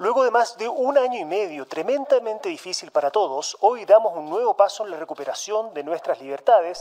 Luego 0.00 0.22
de 0.22 0.30
más 0.30 0.56
de 0.56 0.68
un 0.68 0.96
año 0.96 1.18
y 1.18 1.24
medio 1.24 1.66
tremendamente 1.66 2.48
difícil 2.48 2.92
para 2.92 3.10
todos, 3.10 3.56
hoy 3.62 3.84
damos 3.84 4.16
un 4.16 4.30
nuevo 4.30 4.54
paso 4.54 4.84
en 4.84 4.92
la 4.92 4.96
recuperación 4.96 5.74
de 5.74 5.82
nuestras 5.82 6.20
libertades. 6.20 6.78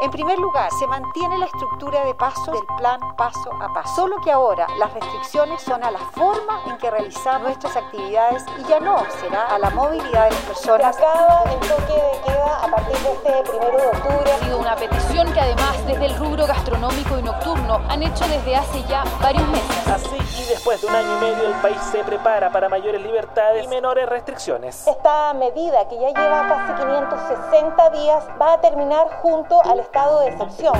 En 0.00 0.10
primer 0.10 0.38
lugar, 0.38 0.70
se 0.72 0.86
mantiene 0.86 1.36
la 1.36 1.44
estructura 1.44 2.02
de 2.06 2.14
paso 2.14 2.50
del 2.52 2.64
plan 2.78 2.98
paso 3.18 3.52
a 3.60 3.74
paso, 3.74 3.94
solo 3.96 4.16
que 4.24 4.32
ahora 4.32 4.66
las 4.78 4.90
restricciones 4.94 5.60
son 5.60 5.84
a 5.84 5.90
la 5.90 5.98
forma 5.98 6.62
en 6.66 6.78
que 6.78 6.90
realizamos 6.90 7.42
nuestras 7.42 7.76
actividades 7.76 8.42
y 8.58 8.66
ya 8.66 8.80
no 8.80 9.04
será 9.20 9.54
a 9.54 9.58
la 9.58 9.68
movilidad 9.68 10.24
de 10.24 10.30
las 10.30 10.44
personas. 10.46 10.96
Se 10.96 11.04
acaba 11.04 11.42
el 11.52 11.60
toque 11.60 11.92
de 11.92 12.20
queda 12.24 12.64
a 12.64 12.70
partir 12.70 12.96
de 12.96 13.12
este 13.12 13.50
primero 13.50 13.78
de 13.78 13.86
octubre. 13.86 14.32
Ha 14.32 14.38
sido 14.38 14.58
una 14.58 14.76
petición 14.76 15.30
que 15.34 15.40
además 15.40 15.86
desde 15.86 16.06
el 16.06 16.16
rubro 16.16 16.46
gastronómico 16.46 17.18
y 17.18 17.22
nocturno 17.22 17.82
han 17.90 18.02
hecho 18.02 18.26
desde 18.28 18.56
hace 18.56 18.82
ya 18.84 19.04
varios 19.20 19.46
meses. 19.48 19.88
Así 19.88 20.16
y 20.38 20.44
después 20.44 20.80
de 20.80 20.86
un 20.86 20.94
año 20.94 21.16
y 21.16 21.20
medio 21.20 21.48
el 21.48 21.54
país 21.60 21.78
se 21.90 22.04
prepara 22.04 22.45
para 22.50 22.68
mayores 22.68 23.02
libertades 23.02 23.64
y 23.64 23.68
menores 23.68 24.08
restricciones. 24.08 24.86
Esta 24.86 25.34
medida, 25.34 25.88
que 25.88 25.98
ya 25.98 26.08
lleva 26.08 26.48
casi 26.48 26.82
560 26.82 27.90
días, 27.90 28.24
va 28.40 28.54
a 28.54 28.60
terminar 28.60 29.06
junto 29.22 29.62
al 29.64 29.80
estado 29.80 30.20
de 30.20 30.28
excepción. 30.28 30.74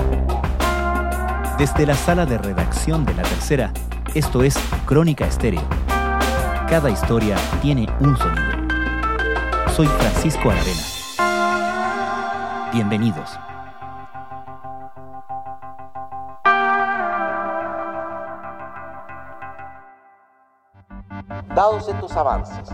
Desde 1.59 1.87
la 1.87 1.95
sala 1.95 2.27
de 2.27 2.39
redacción 2.39 3.05
de 3.05 3.15
La 3.15 3.23
Tercera, 3.23 3.70
esto 4.15 4.42
es 4.42 4.56
Crónica 4.87 5.27
Estéreo. 5.27 5.62
Cada 6.69 6.91
historia 6.91 7.37
tiene 7.62 7.87
un 8.01 8.17
sonido. 8.17 8.67
Soy 9.75 9.87
Francisco 9.87 10.51
Aravena. 10.51 10.83
Bienvenidos. 12.73 13.39
Dados 21.56 21.88
estos 21.88 22.15
avances 22.19 22.69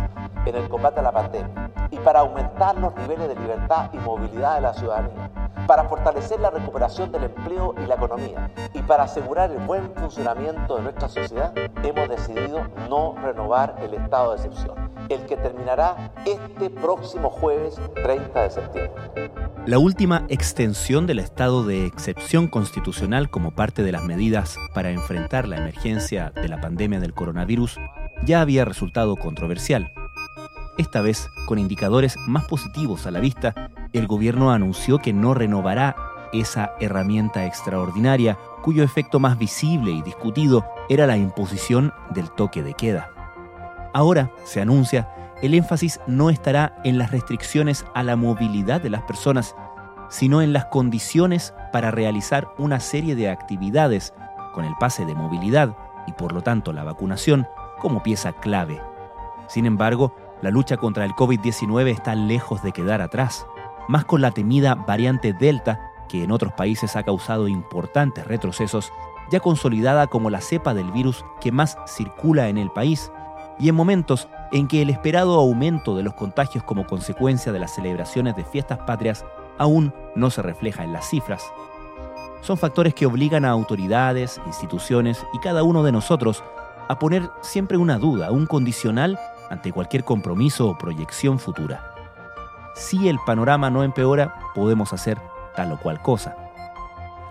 en 0.44 0.56
el 0.56 0.68
combate 0.68 0.98
a 0.98 1.04
la 1.04 1.12
pandemia 1.12 1.70
y 1.92 1.98
para 1.98 2.18
aumentar 2.18 2.76
los 2.76 2.92
niveles 2.96 3.28
de 3.28 3.36
libertad 3.36 3.90
y 3.92 3.96
movilidad 3.98 4.56
de 4.56 4.60
la 4.60 4.74
ciudadanía, 4.74 5.30
para 5.68 5.84
fortalecer 5.84 6.40
la 6.40 6.50
recuperación 6.50 7.12
del 7.12 7.22
empleo 7.22 7.76
y 7.80 7.86
la 7.86 7.94
economía 7.94 8.50
y 8.74 8.82
para 8.82 9.04
asegurar 9.04 9.52
el 9.52 9.58
buen 9.58 9.94
funcionamiento 9.94 10.74
de 10.74 10.82
nuestra 10.82 11.08
sociedad, 11.08 11.54
hemos 11.84 12.08
decidido 12.08 12.66
no 12.90 13.14
renovar 13.22 13.76
el 13.82 13.94
estado 13.94 14.30
de 14.34 14.38
excepción, 14.38 14.74
el 15.08 15.26
que 15.26 15.36
terminará 15.36 16.10
este 16.24 16.68
próximo 16.68 17.30
jueves 17.30 17.80
30 18.02 18.42
de 18.42 18.50
septiembre. 18.50 19.30
La 19.64 19.78
última 19.78 20.26
extensión 20.28 21.06
del 21.06 21.20
estado 21.20 21.62
de 21.62 21.86
excepción 21.86 22.48
constitucional 22.48 23.30
como 23.30 23.52
parte 23.52 23.84
de 23.84 23.92
las 23.92 24.02
medidas 24.02 24.56
para 24.74 24.90
enfrentar 24.90 25.46
la 25.46 25.58
emergencia 25.58 26.32
de 26.34 26.48
la 26.48 26.60
pandemia 26.60 26.98
del 26.98 27.14
coronavirus 27.14 27.78
ya 28.24 28.40
había 28.40 28.64
resultado 28.64 29.16
controversial. 29.16 29.92
Esta 30.78 31.00
vez, 31.02 31.30
con 31.46 31.58
indicadores 31.58 32.16
más 32.26 32.44
positivos 32.44 33.06
a 33.06 33.10
la 33.10 33.20
vista, 33.20 33.70
el 33.92 34.06
gobierno 34.06 34.52
anunció 34.52 34.98
que 34.98 35.12
no 35.12 35.34
renovará 35.34 35.96
esa 36.32 36.72
herramienta 36.80 37.44
extraordinaria 37.44 38.38
cuyo 38.62 38.82
efecto 38.82 39.20
más 39.20 39.38
visible 39.38 39.90
y 39.90 40.02
discutido 40.02 40.64
era 40.88 41.06
la 41.06 41.16
imposición 41.16 41.92
del 42.10 42.30
toque 42.30 42.62
de 42.62 42.74
queda. 42.74 43.10
Ahora, 43.92 44.30
se 44.44 44.62
anuncia, 44.62 45.08
el 45.42 45.54
énfasis 45.54 46.00
no 46.06 46.30
estará 46.30 46.80
en 46.84 46.96
las 46.96 47.10
restricciones 47.10 47.84
a 47.94 48.02
la 48.02 48.16
movilidad 48.16 48.80
de 48.80 48.90
las 48.90 49.02
personas, 49.02 49.54
sino 50.08 50.40
en 50.40 50.52
las 50.52 50.66
condiciones 50.66 51.52
para 51.72 51.90
realizar 51.90 52.48
una 52.56 52.80
serie 52.80 53.14
de 53.14 53.28
actividades 53.28 54.14
con 54.54 54.64
el 54.64 54.74
pase 54.78 55.04
de 55.04 55.14
movilidad 55.14 55.76
y 56.06 56.12
por 56.12 56.32
lo 56.32 56.42
tanto 56.42 56.72
la 56.72 56.84
vacunación 56.84 57.46
como 57.82 58.02
pieza 58.02 58.32
clave. 58.32 58.80
Sin 59.48 59.66
embargo, 59.66 60.14
la 60.40 60.50
lucha 60.50 60.78
contra 60.78 61.04
el 61.04 61.12
COVID-19 61.12 61.90
está 61.90 62.14
lejos 62.14 62.62
de 62.62 62.72
quedar 62.72 63.02
atrás, 63.02 63.46
más 63.88 64.04
con 64.04 64.22
la 64.22 64.30
temida 64.30 64.74
variante 64.74 65.34
Delta, 65.34 65.92
que 66.08 66.22
en 66.24 66.30
otros 66.30 66.52
países 66.52 66.96
ha 66.96 67.02
causado 67.02 67.48
importantes 67.48 68.26
retrocesos, 68.26 68.92
ya 69.30 69.40
consolidada 69.40 70.06
como 70.06 70.30
la 70.30 70.40
cepa 70.40 70.74
del 70.74 70.90
virus 70.92 71.24
que 71.40 71.52
más 71.52 71.76
circula 71.86 72.48
en 72.48 72.56
el 72.56 72.70
país, 72.70 73.10
y 73.58 73.68
en 73.68 73.74
momentos 73.74 74.28
en 74.52 74.68
que 74.68 74.82
el 74.82 74.90
esperado 74.90 75.38
aumento 75.38 75.96
de 75.96 76.02
los 76.02 76.14
contagios 76.14 76.64
como 76.64 76.86
consecuencia 76.86 77.52
de 77.52 77.58
las 77.58 77.74
celebraciones 77.74 78.36
de 78.36 78.44
fiestas 78.44 78.78
patrias 78.78 79.24
aún 79.58 79.92
no 80.14 80.30
se 80.30 80.42
refleja 80.42 80.84
en 80.84 80.92
las 80.92 81.08
cifras. 81.08 81.42
Son 82.40 82.58
factores 82.58 82.94
que 82.94 83.06
obligan 83.06 83.44
a 83.44 83.50
autoridades, 83.50 84.40
instituciones 84.46 85.24
y 85.32 85.38
cada 85.38 85.62
uno 85.62 85.82
de 85.82 85.92
nosotros 85.92 86.42
a 86.88 86.98
poner 86.98 87.30
siempre 87.40 87.76
una 87.76 87.98
duda, 87.98 88.30
un 88.30 88.46
condicional 88.46 89.18
ante 89.50 89.72
cualquier 89.72 90.04
compromiso 90.04 90.68
o 90.68 90.78
proyección 90.78 91.38
futura. 91.38 91.94
Si 92.74 93.08
el 93.08 93.18
panorama 93.26 93.70
no 93.70 93.82
empeora, 93.82 94.34
podemos 94.54 94.92
hacer 94.92 95.20
tal 95.54 95.72
o 95.72 95.78
cual 95.78 96.00
cosa. 96.00 96.36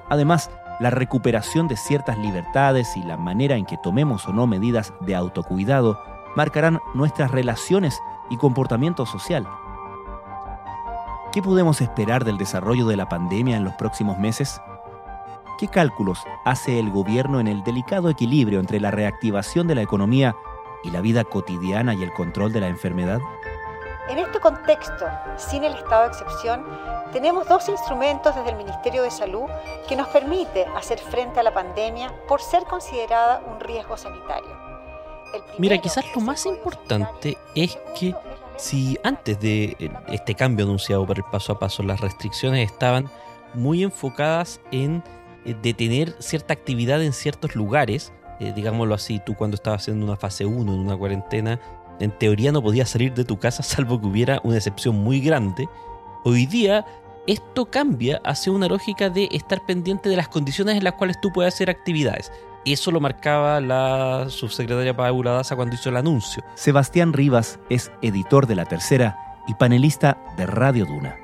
Además, 0.09 0.51
la 0.79 0.89
recuperación 0.89 1.67
de 1.67 1.77
ciertas 1.77 2.17
libertades 2.17 2.95
y 2.97 3.03
la 3.03 3.17
manera 3.17 3.55
en 3.55 3.65
que 3.65 3.77
tomemos 3.77 4.27
o 4.27 4.33
no 4.33 4.47
medidas 4.47 4.93
de 5.01 5.15
autocuidado 5.15 6.01
marcarán 6.35 6.79
nuestras 6.93 7.31
relaciones 7.31 7.99
y 8.29 8.37
comportamiento 8.37 9.05
social. 9.05 9.47
¿Qué 11.31 11.41
podemos 11.41 11.81
esperar 11.81 12.25
del 12.25 12.37
desarrollo 12.37 12.87
de 12.87 12.97
la 12.97 13.09
pandemia 13.09 13.57
en 13.57 13.63
los 13.63 13.73
próximos 13.75 14.17
meses? 14.17 14.61
¿Qué 15.61 15.67
cálculos 15.67 16.23
hace 16.43 16.79
el 16.79 16.89
gobierno 16.89 17.39
en 17.39 17.47
el 17.47 17.63
delicado 17.63 18.09
equilibrio 18.09 18.59
entre 18.59 18.79
la 18.79 18.89
reactivación 18.89 19.67
de 19.67 19.75
la 19.75 19.83
economía 19.83 20.35
y 20.83 20.89
la 20.89 21.01
vida 21.01 21.23
cotidiana 21.23 21.93
y 21.93 22.01
el 22.01 22.11
control 22.13 22.51
de 22.51 22.61
la 22.61 22.67
enfermedad? 22.67 23.19
En 24.09 24.17
este 24.17 24.39
contexto, 24.39 25.05
sin 25.37 25.63
el 25.63 25.75
estado 25.75 26.01
de 26.01 26.07
excepción, 26.07 26.65
tenemos 27.13 27.47
dos 27.47 27.69
instrumentos 27.69 28.35
desde 28.35 28.49
el 28.49 28.55
Ministerio 28.55 29.03
de 29.03 29.11
Salud 29.11 29.43
que 29.87 29.95
nos 29.95 30.07
permite 30.07 30.65
hacer 30.75 30.97
frente 30.97 31.41
a 31.41 31.43
la 31.43 31.53
pandemia 31.53 32.11
por 32.27 32.41
ser 32.41 32.63
considerada 32.63 33.43
un 33.45 33.59
riesgo 33.59 33.95
sanitario. 33.97 34.57
Mira, 35.59 35.77
quizás 35.77 36.05
lo 36.15 36.21
más 36.21 36.43
importante 36.47 37.37
es 37.53 37.77
que 37.99 38.15
si 38.57 38.97
antes 39.03 39.39
de 39.39 39.91
este 40.07 40.33
cambio 40.33 40.65
anunciado 40.65 41.05
por 41.05 41.17
el 41.17 41.23
paso 41.25 41.53
a 41.53 41.59
paso 41.59 41.83
las 41.83 42.01
restricciones 42.01 42.71
estaban 42.71 43.11
muy 43.53 43.83
enfocadas 43.83 44.59
en 44.71 45.03
de 45.45 45.73
tener 45.73 46.15
cierta 46.19 46.53
actividad 46.53 47.01
en 47.03 47.13
ciertos 47.13 47.55
lugares, 47.55 48.13
eh, 48.39 48.53
digámoslo 48.55 48.95
así, 48.95 49.21
tú 49.25 49.35
cuando 49.35 49.55
estabas 49.55 49.87
en 49.87 50.01
una 50.03 50.15
fase 50.15 50.45
1, 50.45 50.73
en 50.73 50.79
una 50.79 50.97
cuarentena, 50.97 51.59
en 51.99 52.11
teoría 52.11 52.51
no 52.51 52.61
podías 52.61 52.89
salir 52.89 53.13
de 53.13 53.25
tu 53.25 53.37
casa 53.37 53.63
salvo 53.63 53.99
que 53.99 54.07
hubiera 54.07 54.41
una 54.43 54.57
excepción 54.57 54.95
muy 54.95 55.19
grande. 55.19 55.67
Hoy 56.23 56.45
día 56.45 56.85
esto 57.27 57.69
cambia 57.69 58.19
hacia 58.23 58.51
una 58.51 58.67
lógica 58.67 59.09
de 59.09 59.29
estar 59.31 59.63
pendiente 59.65 60.09
de 60.09 60.15
las 60.15 60.27
condiciones 60.27 60.77
en 60.77 60.83
las 60.83 60.93
cuales 60.93 61.21
tú 61.21 61.31
puedes 61.31 61.53
hacer 61.53 61.69
actividades. 61.69 62.31
Eso 62.65 62.91
lo 62.91 62.99
marcaba 62.99 63.59
la 63.59 64.25
subsecretaria 64.29 64.95
Paula 64.95 65.31
Daza 65.31 65.55
cuando 65.55 65.75
hizo 65.75 65.89
el 65.89 65.97
anuncio. 65.97 66.43
Sebastián 66.55 67.13
Rivas 67.13 67.59
es 67.69 67.91
editor 68.01 68.47
de 68.47 68.55
La 68.55 68.65
Tercera 68.65 69.17
y 69.47 69.53
panelista 69.55 70.17
de 70.37 70.45
Radio 70.45 70.85
Duna. 70.85 71.17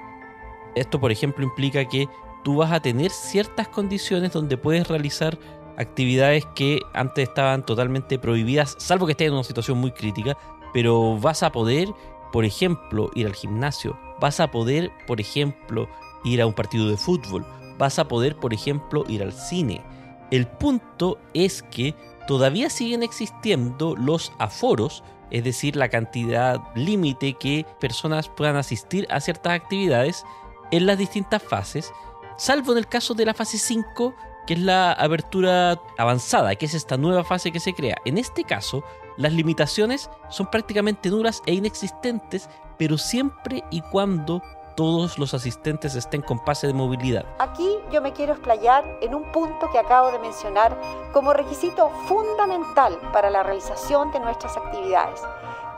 Esto, 0.75 0.99
por 0.99 1.11
ejemplo, 1.11 1.43
implica 1.43 1.85
que 1.85 2.07
tú 2.47 2.55
vas 2.55 2.71
a 2.71 2.79
tener 2.79 3.11
ciertas 3.11 3.67
condiciones 3.67 4.31
donde 4.31 4.55
puedes 4.55 4.87
realizar 4.87 5.37
actividades 5.75 6.45
que 6.55 6.79
antes 6.93 7.27
estaban 7.27 7.65
totalmente 7.65 8.17
prohibidas, 8.19 8.77
salvo 8.79 9.05
que 9.05 9.11
estés 9.11 9.27
en 9.27 9.33
una 9.33 9.43
situación 9.43 9.77
muy 9.79 9.91
crítica, 9.91 10.37
pero 10.73 11.19
vas 11.19 11.43
a 11.43 11.51
poder, 11.51 11.89
por 12.31 12.45
ejemplo, 12.45 13.11
ir 13.15 13.27
al 13.27 13.35
gimnasio, 13.35 13.99
vas 14.21 14.39
a 14.39 14.49
poder, 14.49 14.93
por 15.07 15.19
ejemplo, 15.19 15.89
ir 16.23 16.41
a 16.41 16.47
un 16.47 16.53
partido 16.53 16.87
de 16.87 16.95
fútbol, 16.95 17.45
vas 17.77 17.99
a 17.99 18.07
poder, 18.07 18.37
por 18.37 18.53
ejemplo, 18.53 19.03
ir 19.09 19.23
al 19.23 19.33
cine. 19.33 19.83
El 20.31 20.47
punto 20.47 21.19
es 21.33 21.63
que 21.63 21.95
todavía 22.27 22.69
siguen 22.69 23.03
existiendo 23.03 23.93
los 23.97 24.31
aforos, 24.39 25.03
es 25.31 25.43
decir, 25.43 25.75
la 25.75 25.89
cantidad 25.89 26.61
límite 26.75 27.33
que 27.33 27.65
personas 27.81 28.29
puedan 28.29 28.55
asistir 28.55 29.05
a 29.09 29.19
ciertas 29.19 29.51
actividades 29.51 30.23
en 30.71 30.85
las 30.85 30.97
distintas 30.97 31.43
fases 31.43 31.91
salvo 32.37 32.71
en 32.71 32.77
el 32.77 32.87
caso 32.87 33.13
de 33.13 33.25
la 33.25 33.33
fase 33.33 33.57
5, 33.57 34.15
que 34.45 34.53
es 34.53 34.59
la 34.59 34.93
apertura 34.93 35.81
avanzada, 35.97 36.55
que 36.55 36.67
es 36.67 36.73
esta 36.73 36.97
nueva 36.97 37.23
fase 37.23 37.51
que 37.51 37.59
se 37.59 37.73
crea. 37.73 37.97
En 38.05 38.17
este 38.17 38.43
caso, 38.43 38.83
las 39.17 39.33
limitaciones 39.33 40.09
son 40.29 40.49
prácticamente 40.49 41.09
nulas 41.09 41.41
e 41.45 41.53
inexistentes, 41.53 42.49
pero 42.77 42.97
siempre 42.97 43.63
y 43.71 43.81
cuando 43.81 44.41
todos 44.77 45.17
los 45.17 45.33
asistentes 45.33 45.95
estén 45.95 46.21
con 46.21 46.37
pase 46.37 46.67
de 46.67 46.73
movilidad. 46.73 47.25
Aquí 47.39 47.67
yo 47.91 47.99
me 47.99 48.13
quiero 48.13 48.33
explayar 48.33 48.85
en 49.01 49.15
un 49.15 49.31
punto 49.31 49.71
que 49.71 49.79
acabo 49.79 50.11
de 50.11 50.19
mencionar 50.19 50.79
como 51.13 51.33
requisito 51.33 51.89
fundamental 52.07 52.95
para 53.11 53.31
la 53.31 53.41
realización 53.41 54.11
de 54.11 54.19
nuestras 54.19 54.55
actividades, 54.55 55.19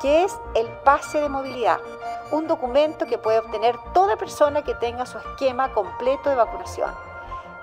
que 0.02 0.26
es 0.26 0.38
el 0.54 0.68
pase 0.84 1.22
de 1.22 1.30
movilidad 1.30 1.80
un 2.32 2.48
documento 2.48 3.06
que 3.06 3.18
puede 3.18 3.40
obtener 3.40 3.78
toda 3.94 4.18
persona 4.18 4.64
que 4.64 4.76
tenga 4.76 5.06
su 5.06 5.18
esquema 5.18 5.74
completo 5.74 6.30
de 6.30 6.36
vacunación. 6.36 6.92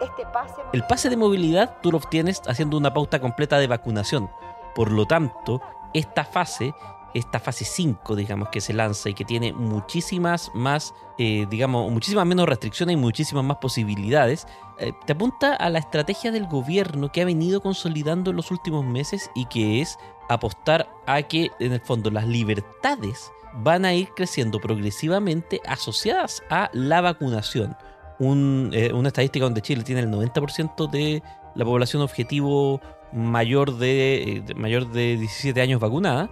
Este 0.01 0.27
pase... 0.27 0.61
El 0.73 0.85
pase 0.87 1.09
de 1.09 1.17
movilidad 1.17 1.77
tú 1.83 1.91
lo 1.91 1.99
obtienes 1.99 2.43
haciendo 2.47 2.77
una 2.77 2.93
pauta 2.93 3.21
completa 3.21 3.59
de 3.59 3.67
vacunación. 3.67 4.31
Por 4.75 4.93
lo 4.93 5.07
tanto, 5.07 5.63
esta 5.95 6.25
fase 6.25 6.75
esta 7.19 7.41
fase 7.41 7.65
5, 7.65 8.15
digamos, 8.15 8.51
que 8.51 8.61
se 8.61 8.75
lanza 8.75 9.09
y 9.09 9.15
que 9.15 9.25
tiene 9.25 9.53
muchísimas 9.53 10.51
más, 10.55 10.95
eh, 11.17 11.47
digamos, 11.49 11.91
muchísimas 11.91 12.27
menos 12.27 12.47
restricciones 12.47 12.95
y 12.95 12.97
muchísimas 12.97 13.43
más 13.43 13.57
posibilidades, 13.57 14.47
eh, 14.79 14.93
te 15.07 15.15
apunta 15.15 15.55
a 15.55 15.71
la 15.71 15.79
estrategia 15.79 16.31
del 16.31 16.47
gobierno 16.47 17.11
que 17.11 17.23
ha 17.23 17.25
venido 17.25 17.63
consolidando 17.63 18.31
en 18.31 18.37
los 18.37 18.51
últimos 18.51 18.85
meses 18.85 19.31
y 19.35 19.47
que 19.47 19.81
es 19.81 19.99
apostar 20.29 20.91
a 21.07 21.23
que, 21.23 21.51
en 21.59 21.73
el 21.73 21.81
fondo, 21.81 22.11
las 22.11 22.27
libertades 22.27 23.33
van 23.55 23.85
a 23.85 23.95
ir 23.95 24.09
creciendo 24.15 24.61
progresivamente 24.61 25.61
asociadas 25.67 26.43
a 26.51 26.71
la 26.73 27.01
vacunación. 27.01 27.77
Eh, 28.19 28.93
una 28.95 29.09
estadística 29.09 29.45
donde 29.45 29.61
Chile 29.61 29.83
tiene 29.83 30.01
el 30.01 30.11
90% 30.11 30.91
de 30.91 31.23
la 31.55 31.65
población 31.65 32.03
objetivo 32.03 32.81
mayor 33.13 33.77
de, 33.77 34.43
mayor 34.57 34.91
de 34.91 35.17
17 35.17 35.61
años 35.61 35.81
vacunada, 35.81 36.31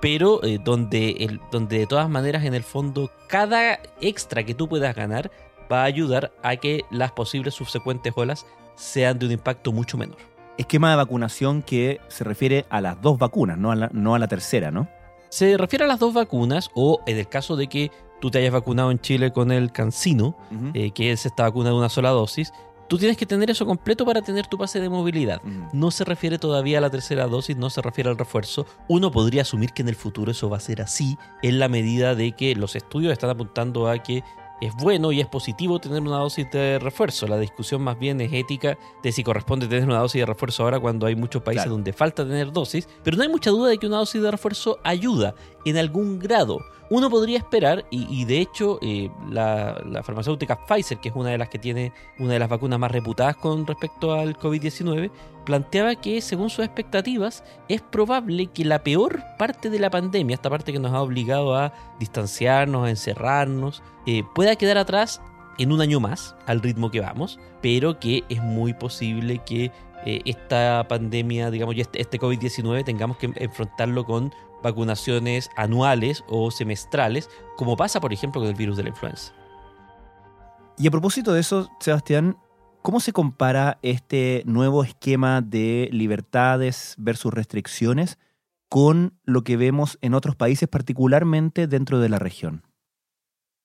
pero 0.00 0.42
eh, 0.44 0.58
donde, 0.62 1.10
el, 1.20 1.40
donde 1.50 1.78
de 1.78 1.86
todas 1.86 2.08
maneras 2.08 2.44
en 2.44 2.54
el 2.54 2.62
fondo 2.62 3.10
cada 3.28 3.80
extra 4.00 4.44
que 4.44 4.54
tú 4.54 4.68
puedas 4.68 4.94
ganar 4.94 5.30
va 5.70 5.82
a 5.82 5.84
ayudar 5.84 6.32
a 6.42 6.56
que 6.56 6.84
las 6.90 7.12
posibles 7.12 7.54
subsecuentes 7.54 8.12
olas 8.16 8.46
sean 8.74 9.18
de 9.18 9.26
un 9.26 9.32
impacto 9.32 9.72
mucho 9.72 9.96
menor. 9.96 10.18
Esquema 10.58 10.90
de 10.90 10.96
vacunación 10.96 11.62
que 11.62 12.00
se 12.08 12.24
refiere 12.24 12.66
a 12.68 12.80
las 12.80 13.00
dos 13.00 13.18
vacunas, 13.18 13.56
no 13.56 13.70
a 13.70 13.76
la, 13.76 13.90
no 13.92 14.14
a 14.14 14.18
la 14.18 14.28
tercera, 14.28 14.70
¿no? 14.70 14.88
Se 15.32 15.56
refiere 15.56 15.86
a 15.86 15.88
las 15.88 15.98
dos 15.98 16.12
vacunas 16.12 16.70
o 16.74 17.00
en 17.06 17.16
el 17.16 17.26
caso 17.26 17.56
de 17.56 17.66
que 17.66 17.90
tú 18.20 18.30
te 18.30 18.36
hayas 18.36 18.52
vacunado 18.52 18.90
en 18.90 19.00
Chile 19.00 19.32
con 19.32 19.50
el 19.50 19.72
Cancino, 19.72 20.36
eh, 20.74 20.90
que 20.90 21.10
es 21.10 21.24
esta 21.24 21.44
vacuna 21.44 21.70
de 21.70 21.76
una 21.76 21.88
sola 21.88 22.10
dosis, 22.10 22.52
Tú 22.88 22.98
tienes 22.98 23.16
que 23.16 23.24
tener 23.24 23.50
eso 23.50 23.64
completo 23.64 24.04
para 24.04 24.20
tener 24.20 24.46
tu 24.48 24.58
pase 24.58 24.78
de 24.78 24.90
movilidad. 24.90 25.40
No 25.72 25.90
se 25.90 26.04
refiere 26.04 26.38
todavía 26.38 26.76
a 26.76 26.80
la 26.82 26.90
tercera 26.90 27.26
dosis, 27.26 27.56
no 27.56 27.70
se 27.70 27.80
refiere 27.80 28.10
al 28.10 28.18
refuerzo. 28.18 28.66
Uno 28.86 29.10
podría 29.10 29.42
asumir 29.42 29.72
que 29.72 29.80
en 29.80 29.88
el 29.88 29.94
futuro 29.94 30.32
eso 30.32 30.50
va 30.50 30.58
a 30.58 30.60
ser 30.60 30.82
así, 30.82 31.16
en 31.42 31.58
la 31.58 31.70
medida 31.70 32.14
de 32.14 32.32
que 32.32 32.54
los 32.54 32.76
estudios 32.76 33.10
están 33.10 33.30
apuntando 33.30 33.88
a 33.88 34.02
que 34.02 34.22
es 34.62 34.74
bueno 34.76 35.10
y 35.10 35.20
es 35.20 35.26
positivo 35.26 35.80
tener 35.80 36.00
una 36.02 36.18
dosis 36.18 36.48
de 36.52 36.78
refuerzo. 36.78 37.26
La 37.26 37.38
discusión 37.38 37.82
más 37.82 37.98
bien 37.98 38.20
es 38.20 38.32
ética 38.32 38.78
de 39.02 39.10
si 39.10 39.24
corresponde 39.24 39.66
tener 39.66 39.84
una 39.84 39.98
dosis 39.98 40.20
de 40.20 40.26
refuerzo 40.26 40.62
ahora 40.62 40.78
cuando 40.78 41.06
hay 41.06 41.16
muchos 41.16 41.42
países 41.42 41.68
donde 41.68 41.92
falta 41.92 42.24
tener 42.24 42.52
dosis, 42.52 42.88
pero 43.02 43.16
no 43.16 43.24
hay 43.24 43.28
mucha 43.28 43.50
duda 43.50 43.70
de 43.70 43.78
que 43.78 43.88
una 43.88 43.98
dosis 43.98 44.22
de 44.22 44.30
refuerzo 44.30 44.78
ayuda 44.84 45.34
en 45.64 45.76
algún 45.76 46.18
grado. 46.18 46.58
Uno 46.90 47.08
podría 47.08 47.38
esperar, 47.38 47.86
y, 47.90 48.24
de 48.26 48.38
hecho 48.40 48.78
eh, 48.82 49.10
la, 49.30 50.02
farmacéutica 50.02 50.66
Pfizer, 50.66 50.98
que 50.98 51.08
es 51.08 51.14
una 51.16 51.30
de 51.30 51.38
las 51.38 51.48
que 51.48 51.58
tiene 51.58 51.92
una 52.18 52.34
de 52.34 52.38
las 52.38 52.50
vacunas 52.50 52.78
más 52.78 52.90
reputadas 52.90 53.36
con 53.36 53.66
respecto 53.66 54.12
al 54.12 54.36
COVID-19, 54.36 55.10
planteaba 55.46 55.94
que 55.94 56.20
según 56.20 56.50
sus 56.50 56.66
expectativas 56.66 57.44
es 57.68 57.80
probable 57.80 58.48
que 58.48 58.66
la 58.66 58.82
peor 58.82 59.22
parte 59.38 59.70
de 59.70 59.78
la 59.78 59.88
pandemia, 59.88 60.34
esta 60.34 60.50
parte 60.50 60.70
que 60.70 60.78
nos 60.78 60.92
ha 60.92 61.00
obligado 61.00 61.56
a 61.56 61.72
distanciarnos, 61.98 62.86
a 62.86 62.90
encerrarnos, 62.90 63.82
eh, 64.06 64.22
pueda 64.34 64.56
quedar 64.56 64.76
atrás 64.76 65.22
en 65.58 65.72
un 65.72 65.80
año 65.80 65.98
más 65.98 66.36
al 66.46 66.60
ritmo 66.60 66.90
que 66.90 67.00
vamos, 67.00 67.38
pero 67.62 67.98
que 67.98 68.24
es 68.28 68.42
muy 68.42 68.74
posible 68.74 69.40
que 69.46 69.70
eh, 70.04 70.20
esta 70.24 70.86
pandemia, 70.88 71.50
digamos, 71.50 71.76
y 71.76 71.80
este, 71.80 72.00
este 72.00 72.18
COVID-19 72.18 72.84
tengamos 72.84 73.16
que 73.16 73.30
enfrentarlo 73.36 74.04
con 74.04 74.34
vacunaciones 74.62 75.50
anuales 75.56 76.24
o 76.28 76.50
semestrales, 76.50 77.28
como 77.56 77.76
pasa 77.76 78.00
por 78.00 78.12
ejemplo 78.12 78.40
con 78.40 78.48
el 78.48 78.56
virus 78.56 78.76
de 78.76 78.84
la 78.84 78.88
influenza. 78.90 79.32
Y 80.78 80.86
a 80.86 80.90
propósito 80.90 81.32
de 81.32 81.40
eso, 81.40 81.70
Sebastián, 81.80 82.36
¿cómo 82.82 83.00
se 83.00 83.12
compara 83.12 83.78
este 83.82 84.42
nuevo 84.46 84.84
esquema 84.84 85.40
de 85.40 85.88
libertades 85.92 86.94
versus 86.98 87.32
restricciones 87.32 88.18
con 88.68 89.18
lo 89.24 89.44
que 89.44 89.56
vemos 89.56 89.98
en 90.00 90.14
otros 90.14 90.34
países, 90.34 90.68
particularmente 90.68 91.66
dentro 91.66 92.00
de 92.00 92.08
la 92.08 92.18
región? 92.18 92.64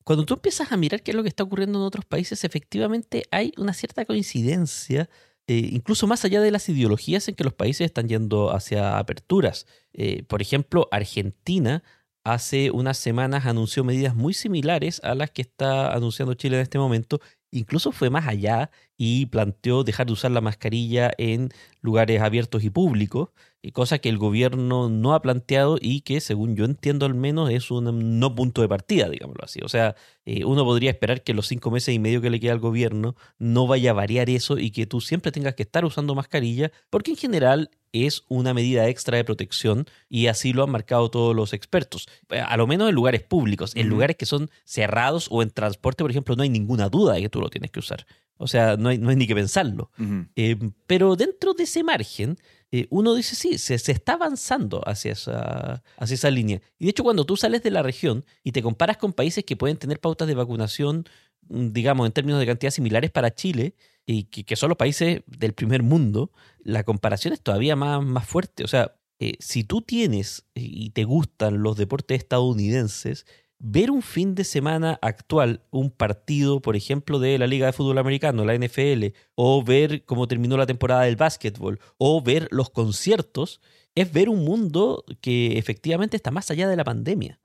Cuando 0.03 0.25
tú 0.25 0.35
empiezas 0.35 0.71
a 0.71 0.77
mirar 0.77 1.03
qué 1.03 1.11
es 1.11 1.15
lo 1.15 1.23
que 1.23 1.29
está 1.29 1.43
ocurriendo 1.43 1.79
en 1.79 1.85
otros 1.85 2.05
países, 2.05 2.43
efectivamente 2.43 3.23
hay 3.31 3.51
una 3.57 3.73
cierta 3.73 4.05
coincidencia 4.05 5.09
eh, 5.47 5.69
incluso 5.71 6.07
más 6.07 6.25
allá 6.25 6.41
de 6.41 6.51
las 6.51 6.67
ideologías 6.69 7.27
en 7.27 7.35
que 7.35 7.43
los 7.45 7.53
países 7.53 7.85
están 7.85 8.09
yendo 8.09 8.51
hacia 8.51 8.97
aperturas. 8.97 9.65
Eh, 9.93 10.23
por 10.23 10.41
ejemplo, 10.41 10.89
Argentina 10.91 11.83
hace 12.25 12.71
unas 12.71 12.97
semanas 12.97 13.45
anunció 13.45 13.85
medidas 13.85 14.13
muy 14.13 14.33
similares 14.33 14.99
a 15.03 15.15
las 15.15 15.31
que 15.31 15.41
está 15.41 15.93
anunciando 15.93 16.33
Chile 16.33 16.57
en 16.57 16.63
este 16.63 16.77
momento. 16.77 17.21
Incluso 17.51 17.91
fue 17.91 18.09
más 18.09 18.27
allá 18.27 18.71
y 18.97 19.27
planteó 19.27 19.83
dejar 19.83 20.07
de 20.07 20.13
usar 20.13 20.31
la 20.31 20.41
mascarilla 20.41 21.11
en 21.17 21.49
lugares 21.81 22.21
abiertos 22.21 22.63
y 22.63 22.69
públicos, 22.69 23.29
cosa 23.73 23.99
que 23.99 24.09
el 24.09 24.17
gobierno 24.17 24.89
no 24.89 25.13
ha 25.13 25.21
planteado 25.21 25.77
y 25.79 26.01
que, 26.01 26.21
según 26.21 26.55
yo 26.55 26.65
entiendo 26.65 27.05
al 27.05 27.13
menos, 27.13 27.49
es 27.51 27.71
un 27.71 28.19
no 28.19 28.35
punto 28.35 28.61
de 28.61 28.69
partida, 28.69 29.09
digámoslo 29.09 29.43
así. 29.43 29.59
O 29.63 29.69
sea, 29.69 29.95
eh, 30.25 30.45
uno 30.45 30.63
podría 30.63 30.91
esperar 30.91 31.23
que 31.23 31.33
los 31.33 31.47
cinco 31.47 31.71
meses 31.71 31.93
y 31.93 31.99
medio 31.99 32.21
que 32.21 32.29
le 32.29 32.39
queda 32.39 32.53
al 32.53 32.59
gobierno 32.59 33.15
no 33.39 33.67
vaya 33.67 33.91
a 33.91 33.93
variar 33.93 34.29
eso 34.29 34.57
y 34.57 34.71
que 34.71 34.85
tú 34.85 35.01
siempre 35.01 35.31
tengas 35.31 35.55
que 35.55 35.63
estar 35.63 35.85
usando 35.85 36.15
mascarilla, 36.15 36.71
porque 36.89 37.11
en 37.11 37.17
general 37.17 37.71
es 37.91 38.23
una 38.27 38.53
medida 38.53 38.87
extra 38.87 39.17
de 39.17 39.23
protección 39.23 39.85
y 40.09 40.27
así 40.27 40.53
lo 40.53 40.63
han 40.63 40.71
marcado 40.71 41.09
todos 41.09 41.35
los 41.35 41.53
expertos. 41.53 42.07
A 42.29 42.57
lo 42.57 42.67
menos 42.67 42.89
en 42.89 42.95
lugares 42.95 43.23
públicos, 43.23 43.71
en 43.75 43.89
lugares 43.89 44.15
que 44.15 44.25
son 44.25 44.49
cerrados 44.65 45.27
o 45.31 45.41
en 45.41 45.49
transporte, 45.51 46.03
por 46.03 46.11
ejemplo, 46.11 46.35
no 46.35 46.43
hay 46.43 46.49
ninguna 46.49 46.89
duda 46.89 47.13
de 47.13 47.21
que 47.21 47.29
tú 47.29 47.39
lo 47.39 47.49
tienes 47.49 47.71
que 47.71 47.79
usar. 47.79 48.05
O 48.37 48.47
sea, 48.47 48.77
no 48.77 48.89
hay, 48.89 48.97
no 48.97 49.09
hay 49.09 49.15
ni 49.15 49.27
que 49.27 49.35
pensarlo. 49.35 49.89
Eh, 50.35 50.57
pero 50.85 51.15
dentro 51.15 51.53
de 51.53 51.63
ese 51.63 51.83
margen, 51.83 52.37
eh, 52.71 52.87
uno 52.89 53.15
dice, 53.15 53.35
sí, 53.35 53.57
se, 53.57 53.79
se, 53.79 53.91
está 53.91 54.13
avanzando 54.13 54.81
hacia 54.87 55.13
esa, 55.13 55.83
hacia 55.97 56.13
esa 56.13 56.29
línea. 56.29 56.61
Y 56.77 56.85
de 56.85 56.91
hecho, 56.91 57.03
cuando 57.03 57.25
tú 57.25 57.37
sales 57.37 57.63
de 57.63 57.71
la 57.71 57.81
región 57.81 58.25
y 58.43 58.51
te 58.51 58.61
comparas 58.61 58.97
con 58.97 59.13
países 59.13 59.43
que 59.43 59.55
pueden 59.55 59.77
tener 59.77 59.99
pautas 59.99 60.27
de 60.27 60.35
vacunación, 60.35 61.05
mm, 61.49 61.69
digamos, 61.71 62.05
en 62.05 62.11
términos 62.11 62.39
de 62.39 62.45
cantidad 62.45 62.71
similares 62.71 63.09
para 63.09 63.33
Chile, 63.33 63.75
y 64.09 64.23
que, 64.23 64.55
son 64.55 64.69
los 64.69 64.77
países 64.77 65.21
del 65.27 65.53
primer 65.53 65.83
mundo, 65.83 66.31
la 66.67 66.83
comparación 66.83 67.33
es 67.33 67.41
todavía 67.41 67.77
más, 67.77 68.03
más 68.03 68.27
fuerte. 68.27 68.65
O 68.65 68.67
sea, 68.67 68.95
eh, 69.19 69.35
si 69.39 69.63
tú 69.63 69.81
tienes 69.81 70.45
y 70.53 70.89
te 70.89 71.05
gustan 71.05 71.63
los 71.63 71.77
deportes 71.77 72.19
estadounidenses, 72.19 73.25
ver 73.57 73.89
un 73.89 74.01
fin 74.01 74.35
de 74.35 74.43
semana 74.43 74.99
actual, 75.01 75.61
un 75.71 75.89
partido, 75.89 76.61
por 76.61 76.75
ejemplo, 76.75 77.19
de 77.19 77.37
la 77.37 77.47
Liga 77.47 77.67
de 77.67 77.73
Fútbol 77.73 77.97
Americano, 77.97 78.43
la 78.43 78.53
NFL, 78.53 79.15
o 79.35 79.63
ver 79.63 80.03
cómo 80.03 80.27
terminó 80.27 80.57
la 80.57 80.65
temporada 80.65 81.03
del 81.03 81.15
básquetbol, 81.15 81.79
o 81.97 82.21
ver 82.21 82.49
los 82.51 82.69
conciertos, 82.69 83.61
es 83.95 84.11
ver 84.11 84.27
un 84.27 84.43
mundo 84.43 85.05
que 85.21 85.57
efectivamente 85.57 86.17
está 86.17 86.31
más 86.31 86.51
allá 86.51 86.67
de 86.67 86.75
la 86.75 86.83
pandemia. 86.83 87.39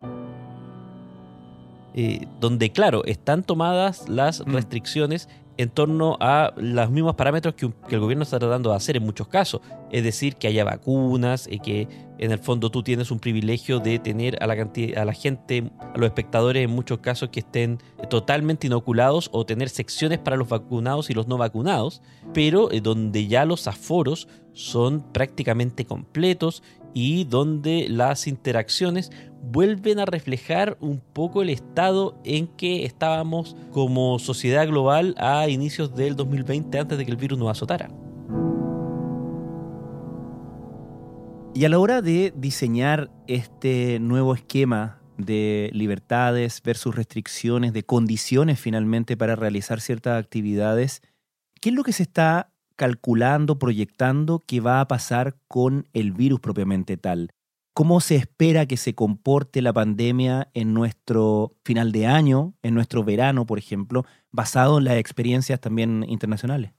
Eh, 1.94 2.26
donde, 2.40 2.72
claro, 2.72 3.04
están 3.04 3.44
tomadas 3.44 4.08
las 4.08 4.44
mm. 4.44 4.50
En 5.56 5.70
torno 5.70 6.16
a 6.20 6.52
los 6.56 6.90
mismos 6.90 7.14
parámetros 7.14 7.54
que, 7.54 7.70
el 7.90 8.00
gobierno 8.00 8.22
está 8.22 8.38
tratando 8.38 8.70
de 8.70 8.76
hacer 8.76 8.96
en 8.96 9.04
muchos 9.04 9.28
casos. 9.28 9.60
Es 9.90 10.02
decir, 10.02 10.36
que 10.36 10.48
haya 10.48 10.64
vacunas, 10.64 11.48
y 11.50 11.58
que 11.60 11.88
en 12.18 12.32
el 12.32 12.38
fondo 12.38 12.70
tú 12.70 12.82
tienes 12.82 13.10
un 13.10 13.18
privilegio 13.18 13.78
de 13.80 13.98
tener 13.98 14.42
a 14.42 14.46
la, 14.46 14.54
a 14.54 15.04
la 15.04 15.12
gente, 15.12 15.70
a 15.80 15.98
los 15.98 16.06
espectadores 16.06 16.64
en 16.64 16.70
muchos 16.70 16.98
casos 16.98 17.28
que 17.30 17.40
estén 17.40 17.78
totalmente 18.08 18.66
inoculados 18.66 19.28
o 19.32 19.44
tener 19.44 19.68
secciones 19.68 20.18
para 20.18 20.36
los 20.36 20.48
vacunados 20.48 21.10
y 21.10 21.14
los 21.14 21.28
no 21.28 21.36
vacunados, 21.36 22.02
pero 22.32 22.70
eh, 22.70 22.80
donde 22.80 23.26
ya 23.26 23.44
los 23.44 23.66
aforos 23.66 24.28
son 24.52 25.02
prácticamente 25.12 25.84
completos 25.84 26.62
y 26.94 27.24
donde 27.24 27.86
las 27.88 28.26
interacciones 28.26 29.10
vuelven 29.42 29.98
a 29.98 30.04
reflejar 30.04 30.76
un 30.80 31.00
poco 31.00 31.42
el 31.42 31.50
estado 31.50 32.20
en 32.24 32.46
que 32.46 32.84
estábamos 32.84 33.56
como 33.70 34.18
sociedad 34.18 34.66
global 34.66 35.14
a 35.18 35.48
inicios 35.48 35.94
del 35.94 36.16
2020 36.16 36.78
antes 36.78 36.98
de 36.98 37.04
que 37.04 37.10
el 37.10 37.16
virus 37.16 37.38
nos 37.38 37.50
azotara. 37.50 37.90
Y 41.54 41.64
a 41.64 41.68
la 41.68 41.78
hora 41.78 42.00
de 42.00 42.32
diseñar 42.34 43.10
este 43.26 43.98
nuevo 44.00 44.34
esquema 44.34 45.02
de 45.18 45.70
libertades 45.74 46.62
versus 46.62 46.94
restricciones, 46.94 47.72
de 47.72 47.82
condiciones 47.82 48.58
finalmente 48.58 49.16
para 49.16 49.36
realizar 49.36 49.80
ciertas 49.80 50.18
actividades, 50.18 51.02
¿qué 51.60 51.68
es 51.68 51.74
lo 51.74 51.82
que 51.82 51.92
se 51.92 52.04
está 52.04 52.51
calculando, 52.76 53.58
proyectando 53.58 54.40
que 54.40 54.60
va 54.60 54.80
a 54.80 54.88
pasar 54.88 55.36
con 55.48 55.88
el 55.92 56.12
virus 56.12 56.40
propiamente 56.40 56.96
tal? 56.96 57.30
¿Cómo 57.74 58.00
se 58.00 58.16
espera 58.16 58.66
que 58.66 58.76
se 58.76 58.94
comporte 58.94 59.62
la 59.62 59.72
pandemia 59.72 60.50
en 60.52 60.74
nuestro 60.74 61.56
final 61.64 61.90
de 61.90 62.06
año, 62.06 62.54
en 62.62 62.74
nuestro 62.74 63.02
verano, 63.02 63.46
por 63.46 63.58
ejemplo, 63.58 64.04
basado 64.30 64.78
en 64.78 64.84
las 64.84 64.96
experiencias 64.98 65.58
también 65.58 66.04
internacionales? 66.06 66.72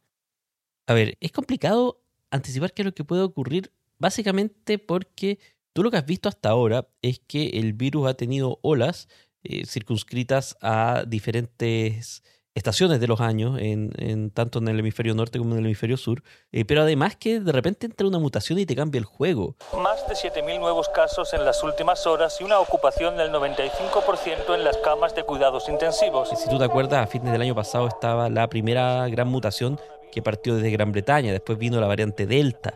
A 0.85 0.93
ver, 0.93 1.17
es 1.19 1.31
complicado 1.31 2.03
anticipar 2.29 2.73
qué 2.73 2.83
es 2.83 2.85
lo 2.85 2.93
que 2.93 3.03
puede 3.03 3.23
ocurrir, 3.23 3.71
básicamente 3.97 4.77
porque 4.77 5.39
tú 5.73 5.81
lo 5.81 5.89
que 5.89 5.97
has 5.97 6.05
visto 6.05 6.29
hasta 6.29 6.49
ahora 6.49 6.87
es 7.01 7.19
que 7.19 7.47
el 7.47 7.73
virus 7.73 8.07
ha 8.07 8.13
tenido 8.13 8.59
olas 8.61 9.07
eh, 9.43 9.65
circunscritas 9.65 10.57
a 10.61 11.05
diferentes 11.07 12.23
estaciones 12.55 12.99
de 12.99 13.07
los 13.07 13.19
años, 13.19 13.57
en, 13.59 14.29
tanto 14.31 14.59
en 14.59 14.67
el 14.67 14.79
hemisferio 14.79 15.15
norte 15.15 15.39
como 15.39 15.53
en 15.53 15.59
el 15.59 15.65
hemisferio 15.65 15.97
sur, 15.97 16.23
eh, 16.51 16.65
pero 16.65 16.81
además 16.81 17.15
que 17.15 17.39
de 17.39 17.51
repente 17.51 17.87
entra 17.87 18.07
una 18.07 18.19
mutación 18.19 18.59
y 18.59 18.65
te 18.65 18.75
cambia 18.75 18.99
el 18.99 19.05
juego. 19.05 19.55
Más 19.81 20.07
de 20.07 20.13
7.000 20.13 20.59
nuevos 20.59 20.89
casos 20.89 21.33
en 21.33 21.45
las 21.45 21.63
últimas 21.63 22.05
horas 22.05 22.39
y 22.39 22.43
una 22.43 22.59
ocupación 22.59 23.17
del 23.17 23.31
95% 23.31 24.55
en 24.55 24.63
las 24.63 24.77
camas 24.77 25.15
de 25.15 25.23
cuidados 25.23 25.67
intensivos. 25.67 26.29
Si 26.29 26.49
tú 26.49 26.57
te 26.59 26.65
acuerdas, 26.65 27.03
a 27.03 27.07
fines 27.07 27.31
del 27.31 27.41
año 27.41 27.55
pasado 27.55 27.87
estaba 27.87 28.29
la 28.29 28.47
primera 28.47 29.07
gran 29.09 29.27
mutación 29.27 29.79
que 30.11 30.21
partió 30.21 30.55
desde 30.55 30.69
Gran 30.69 30.91
Bretaña, 30.91 31.31
después 31.31 31.57
vino 31.57 31.81
la 31.81 31.87
variante 31.87 32.27
Delta. 32.27 32.75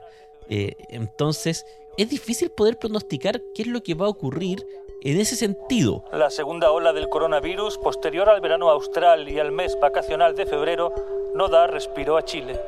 Eh, 0.50 0.76
entonces, 0.90 1.66
es 1.98 2.10
difícil 2.10 2.50
poder 2.50 2.78
pronosticar 2.78 3.42
qué 3.54 3.64
es 3.64 3.68
lo 3.68 3.82
que 3.82 3.96
va 3.96 4.06
a 4.06 4.10
ocurrir 4.10 4.66
en 5.02 5.20
ese 5.20 5.36
sentido. 5.36 6.04
La 6.12 6.30
segunda 6.30 6.72
ola 6.72 6.94
del 6.94 7.10
coronavirus, 7.10 7.78
posterior 7.78 8.30
al 8.30 8.42
verano 8.42 8.70
austral 8.70 9.28
y 9.30 9.40
al 9.40 9.52
mes 9.52 9.78
vacacional 9.80 10.36
de 10.36 10.46
febrero, 10.46 10.94
no 11.34 11.48
da 11.50 11.68
respiro 11.68 12.18
a 12.18 12.24
Chile. 12.24 12.60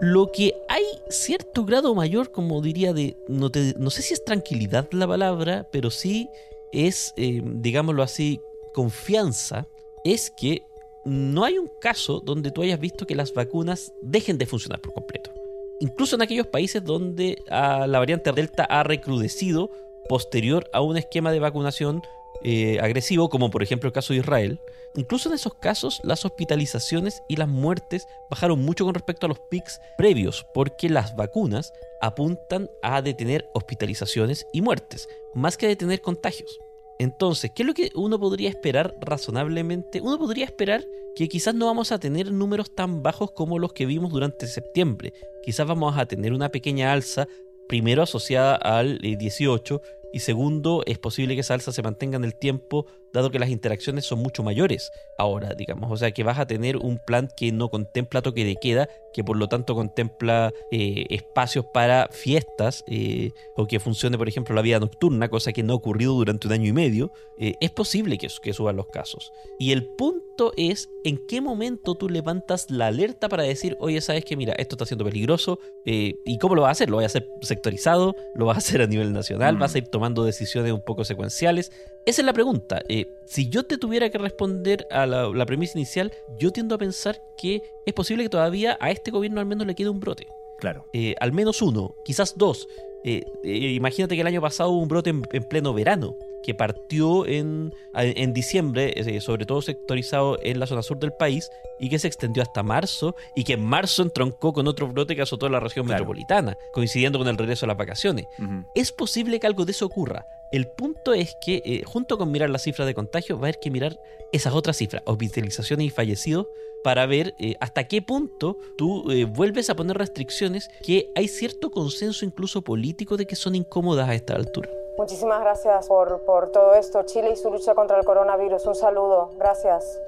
Lo 0.00 0.30
que 0.32 0.54
hay 0.68 0.84
cierto 1.08 1.64
grado 1.64 1.94
mayor, 1.94 2.30
como 2.30 2.60
diría, 2.60 2.92
de, 2.92 3.16
no, 3.28 3.50
no 3.76 3.90
sé 3.90 4.02
si 4.02 4.14
es 4.14 4.24
tranquilidad 4.24 4.88
la 4.92 5.06
palabra, 5.06 5.68
pero 5.70 5.90
sí 5.90 6.28
es, 6.72 7.14
eh, 7.16 7.40
digámoslo 7.44 8.02
así, 8.02 8.40
confianza, 8.72 9.66
es 10.04 10.30
que 10.30 10.62
no 11.04 11.44
hay 11.44 11.58
un 11.58 11.70
caso 11.80 12.20
donde 12.20 12.50
tú 12.50 12.62
hayas 12.62 12.80
visto 12.80 13.06
que 13.06 13.14
las 13.14 13.32
vacunas 13.32 13.92
dejen 14.02 14.38
de 14.38 14.46
funcionar 14.46 14.80
por 14.80 14.92
completo. 14.94 15.33
Incluso 15.80 16.16
en 16.16 16.22
aquellos 16.22 16.46
países 16.46 16.82
donde 16.84 17.42
ah, 17.50 17.86
la 17.88 17.98
variante 17.98 18.32
Delta 18.32 18.64
ha 18.64 18.82
recrudecido 18.82 19.70
posterior 20.08 20.68
a 20.72 20.80
un 20.80 20.96
esquema 20.96 21.32
de 21.32 21.40
vacunación 21.40 22.02
eh, 22.42 22.78
agresivo, 22.80 23.30
como 23.30 23.50
por 23.50 23.62
ejemplo 23.62 23.88
el 23.88 23.92
caso 23.92 24.12
de 24.12 24.18
Israel, 24.18 24.60
incluso 24.96 25.28
en 25.28 25.34
esos 25.34 25.54
casos 25.54 26.00
las 26.04 26.24
hospitalizaciones 26.24 27.22
y 27.28 27.36
las 27.36 27.48
muertes 27.48 28.06
bajaron 28.28 28.62
mucho 28.62 28.84
con 28.84 28.94
respecto 28.94 29.26
a 29.26 29.28
los 29.30 29.40
pics 29.50 29.80
previos, 29.96 30.46
porque 30.52 30.90
las 30.90 31.16
vacunas 31.16 31.72
apuntan 32.02 32.68
a 32.82 33.00
detener 33.00 33.48
hospitalizaciones 33.54 34.46
y 34.52 34.60
muertes, 34.60 35.08
más 35.32 35.56
que 35.56 35.66
a 35.66 35.70
detener 35.70 36.02
contagios. 36.02 36.60
Entonces, 36.98 37.50
¿qué 37.54 37.62
es 37.62 37.66
lo 37.66 37.74
que 37.74 37.90
uno 37.94 38.18
podría 38.18 38.48
esperar 38.48 38.94
razonablemente? 39.00 40.00
Uno 40.00 40.18
podría 40.18 40.44
esperar 40.44 40.84
que 41.16 41.28
quizás 41.28 41.54
no 41.54 41.66
vamos 41.66 41.92
a 41.92 41.98
tener 41.98 42.32
números 42.32 42.74
tan 42.74 43.02
bajos 43.02 43.32
como 43.32 43.58
los 43.58 43.72
que 43.72 43.86
vimos 43.86 44.12
durante 44.12 44.46
septiembre. 44.46 45.12
Quizás 45.42 45.66
vamos 45.66 45.96
a 45.96 46.06
tener 46.06 46.32
una 46.32 46.50
pequeña 46.50 46.92
alza 46.92 47.26
primero 47.68 48.02
asociada 48.02 48.56
al 48.56 48.98
18 48.98 49.74
eh, 49.82 50.04
y 50.14 50.20
segundo, 50.20 50.84
es 50.86 50.98
posible 50.98 51.34
que 51.34 51.40
esa 51.40 51.54
alza 51.54 51.72
se 51.72 51.82
mantenga 51.82 52.16
en 52.16 52.24
el 52.24 52.36
tiempo, 52.36 52.86
dado 53.12 53.32
que 53.32 53.40
las 53.40 53.48
interacciones 53.48 54.04
son 54.04 54.20
mucho 54.20 54.44
mayores 54.44 54.92
ahora, 55.18 55.54
digamos. 55.54 55.90
O 55.90 55.96
sea, 55.96 56.12
que 56.12 56.22
vas 56.22 56.38
a 56.38 56.46
tener 56.46 56.76
un 56.76 57.00
plan 57.04 57.28
que 57.36 57.50
no 57.50 57.68
contempla 57.68 58.22
toque 58.22 58.44
de 58.44 58.54
queda, 58.54 58.88
que 59.14 59.24
por 59.24 59.36
lo 59.36 59.48
tanto 59.48 59.74
contempla 59.74 60.52
eh, 60.70 61.06
espacios 61.08 61.64
para 61.72 62.08
fiestas, 62.10 62.84
eh, 62.88 63.30
o 63.56 63.66
que 63.66 63.80
funcione, 63.80 64.18
por 64.18 64.28
ejemplo, 64.28 64.54
la 64.54 64.60
vida 64.60 64.80
nocturna, 64.80 65.28
cosa 65.30 65.52
que 65.52 65.62
no 65.62 65.72
ha 65.72 65.76
ocurrido 65.76 66.12
durante 66.14 66.48
un 66.48 66.52
año 66.52 66.68
y 66.68 66.72
medio. 66.72 67.12
es 67.38 67.70
posible 67.70 68.18
que, 68.18 68.28
que 68.42 68.52
suban 68.52 68.76
los 68.76 68.88
casos. 68.88 69.32
Y 69.58 69.72
el 69.72 69.86
punto 69.86 70.52
es 70.56 70.90
en 71.04 71.24
qué 71.26 71.40
momento 71.40 71.94
tú 71.94 72.08
levantas 72.08 72.70
la 72.70 72.88
alerta 72.88 73.28
para 73.28 73.44
decir, 73.44 73.76
oye, 73.80 74.00
sabes 74.00 74.24
que 74.24 74.36
mira, 74.36 74.54
esto 74.58 74.74
está 74.74 74.86
siendo 74.86 75.04
peligroso, 75.04 75.58
¿y 75.84 76.38
cómo 76.38 76.56
lo 76.56 76.62
vas 76.62 76.70
a 76.70 76.72
hacer? 76.72 76.90
¿Lo 76.90 76.96
vas 76.96 77.04
a 77.04 77.06
hacer 77.06 77.28
sectorizado? 77.42 78.16
¿Lo 78.34 78.46
vas 78.46 78.56
a 78.56 78.58
hacer 78.58 78.82
a 78.82 78.86
nivel 78.86 79.12
nacional? 79.12 79.56
¿Vas 79.56 79.74
a 79.74 79.78
ir 79.78 79.88
tomando 79.88 80.24
decisiones 80.24 80.72
un 80.72 80.82
poco 80.84 81.04
secuenciales? 81.04 81.70
Esa 82.06 82.20
es 82.20 82.26
la 82.26 82.34
pregunta. 82.34 82.82
Eh, 82.88 83.06
si 83.24 83.48
yo 83.48 83.64
te 83.64 83.78
tuviera 83.78 84.10
que 84.10 84.18
responder 84.18 84.86
a 84.90 85.06
la, 85.06 85.46
premisa 85.46 85.78
inicial, 85.78 86.12
yo 86.38 86.50
tiendo 86.50 86.74
a 86.74 86.78
pensar 86.78 87.22
que 87.38 87.62
es 87.86 87.94
posible 87.94 88.24
que 88.24 88.28
todavía 88.28 88.76
a 88.78 88.90
este 89.04 89.10
gobierno 89.10 89.38
al 89.38 89.46
menos 89.46 89.66
le 89.66 89.74
quede 89.74 89.90
un 89.90 90.00
brote. 90.00 90.26
Claro. 90.58 90.86
Eh, 90.94 91.14
al 91.20 91.32
menos 91.32 91.60
uno, 91.60 91.94
quizás 92.06 92.38
dos. 92.38 92.66
Eh, 93.04 93.22
imagínate 93.44 94.14
que 94.14 94.22
el 94.22 94.26
año 94.26 94.40
pasado 94.40 94.70
hubo 94.70 94.80
un 94.80 94.88
brote 94.88 95.10
en, 95.10 95.22
pleno 95.22 95.74
verano, 95.74 96.16
que 96.44 96.54
partió 96.54 97.26
en, 97.26 97.74
en 97.94 98.32
diciembre, 98.32 99.20
sobre 99.20 99.46
todo 99.46 99.62
sectorizado 99.62 100.38
en 100.42 100.60
la 100.60 100.66
zona 100.66 100.82
sur 100.82 100.98
del 100.98 101.12
país, 101.12 101.48
y 101.80 101.88
que 101.88 101.98
se 101.98 102.06
extendió 102.06 102.42
hasta 102.42 102.62
marzo, 102.62 103.16
y 103.34 103.44
que 103.44 103.54
en 103.54 103.64
marzo 103.64 104.02
entroncó 104.02 104.52
con 104.52 104.68
otro 104.68 104.88
brote 104.88 105.16
que 105.16 105.22
azotó 105.22 105.48
la 105.48 105.60
región 105.60 105.86
metropolitana, 105.86 106.56
coincidiendo 106.72 107.18
con 107.18 107.28
el 107.28 107.38
regreso 107.38 107.66
a 107.66 107.68
las 107.68 107.76
vacaciones. 107.76 108.26
Es 108.74 108.92
posible 108.92 109.40
que 109.40 109.46
algo 109.46 109.64
de 109.64 109.72
eso 109.72 109.86
ocurra. 109.86 110.26
El 110.52 110.68
punto 110.68 111.14
es 111.14 111.34
que, 111.44 111.62
eh, 111.64 111.82
junto 111.84 112.16
con 112.18 112.30
mirar 112.30 112.50
las 112.50 112.62
cifras 112.62 112.86
de 112.86 112.94
contagio, 112.94 113.36
va 113.36 113.42
a 113.42 113.44
haber 113.46 113.58
que 113.58 113.70
mirar 113.70 113.98
esas 114.32 114.52
otras 114.54 114.76
cifras, 114.76 115.02
hospitalizaciones 115.06 115.86
y 115.86 115.90
fallecidos, 115.90 116.46
para 116.84 117.06
ver 117.06 117.34
eh, 117.38 117.56
hasta 117.60 117.88
qué 117.88 118.02
punto 118.02 118.58
tú 118.76 119.10
eh, 119.10 119.24
vuelves 119.24 119.70
a 119.70 119.74
poner 119.74 119.96
restricciones 119.96 120.68
que 120.84 121.10
hay 121.16 121.28
cierto 121.28 121.70
consenso 121.70 122.26
incluso 122.26 122.62
político 122.62 123.16
de 123.16 123.26
que 123.26 123.36
son 123.36 123.54
incómodas 123.54 124.08
a 124.08 124.14
esta 124.14 124.34
altura. 124.34 124.68
Muchísimas 124.96 125.40
gracias 125.40 125.88
por, 125.88 126.24
por 126.24 126.50
todo 126.52 126.74
esto, 126.74 127.02
Chile 127.04 127.30
y 127.32 127.36
su 127.36 127.50
lucha 127.50 127.74
contra 127.74 127.98
el 127.98 128.04
coronavirus. 128.04 128.64
Un 128.66 128.74
saludo, 128.74 129.30
gracias. 129.38 130.00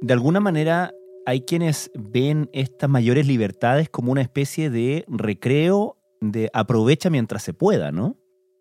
De 0.00 0.12
alguna 0.12 0.40
manera, 0.40 0.94
hay 1.26 1.42
quienes 1.42 1.90
ven 1.94 2.48
estas 2.52 2.88
mayores 2.88 3.26
libertades 3.26 3.90
como 3.90 4.12
una 4.12 4.22
especie 4.22 4.70
de 4.70 5.04
recreo, 5.08 5.98
de 6.20 6.50
aprovecha 6.54 7.10
mientras 7.10 7.42
se 7.42 7.52
pueda, 7.52 7.92
¿no? 7.92 8.16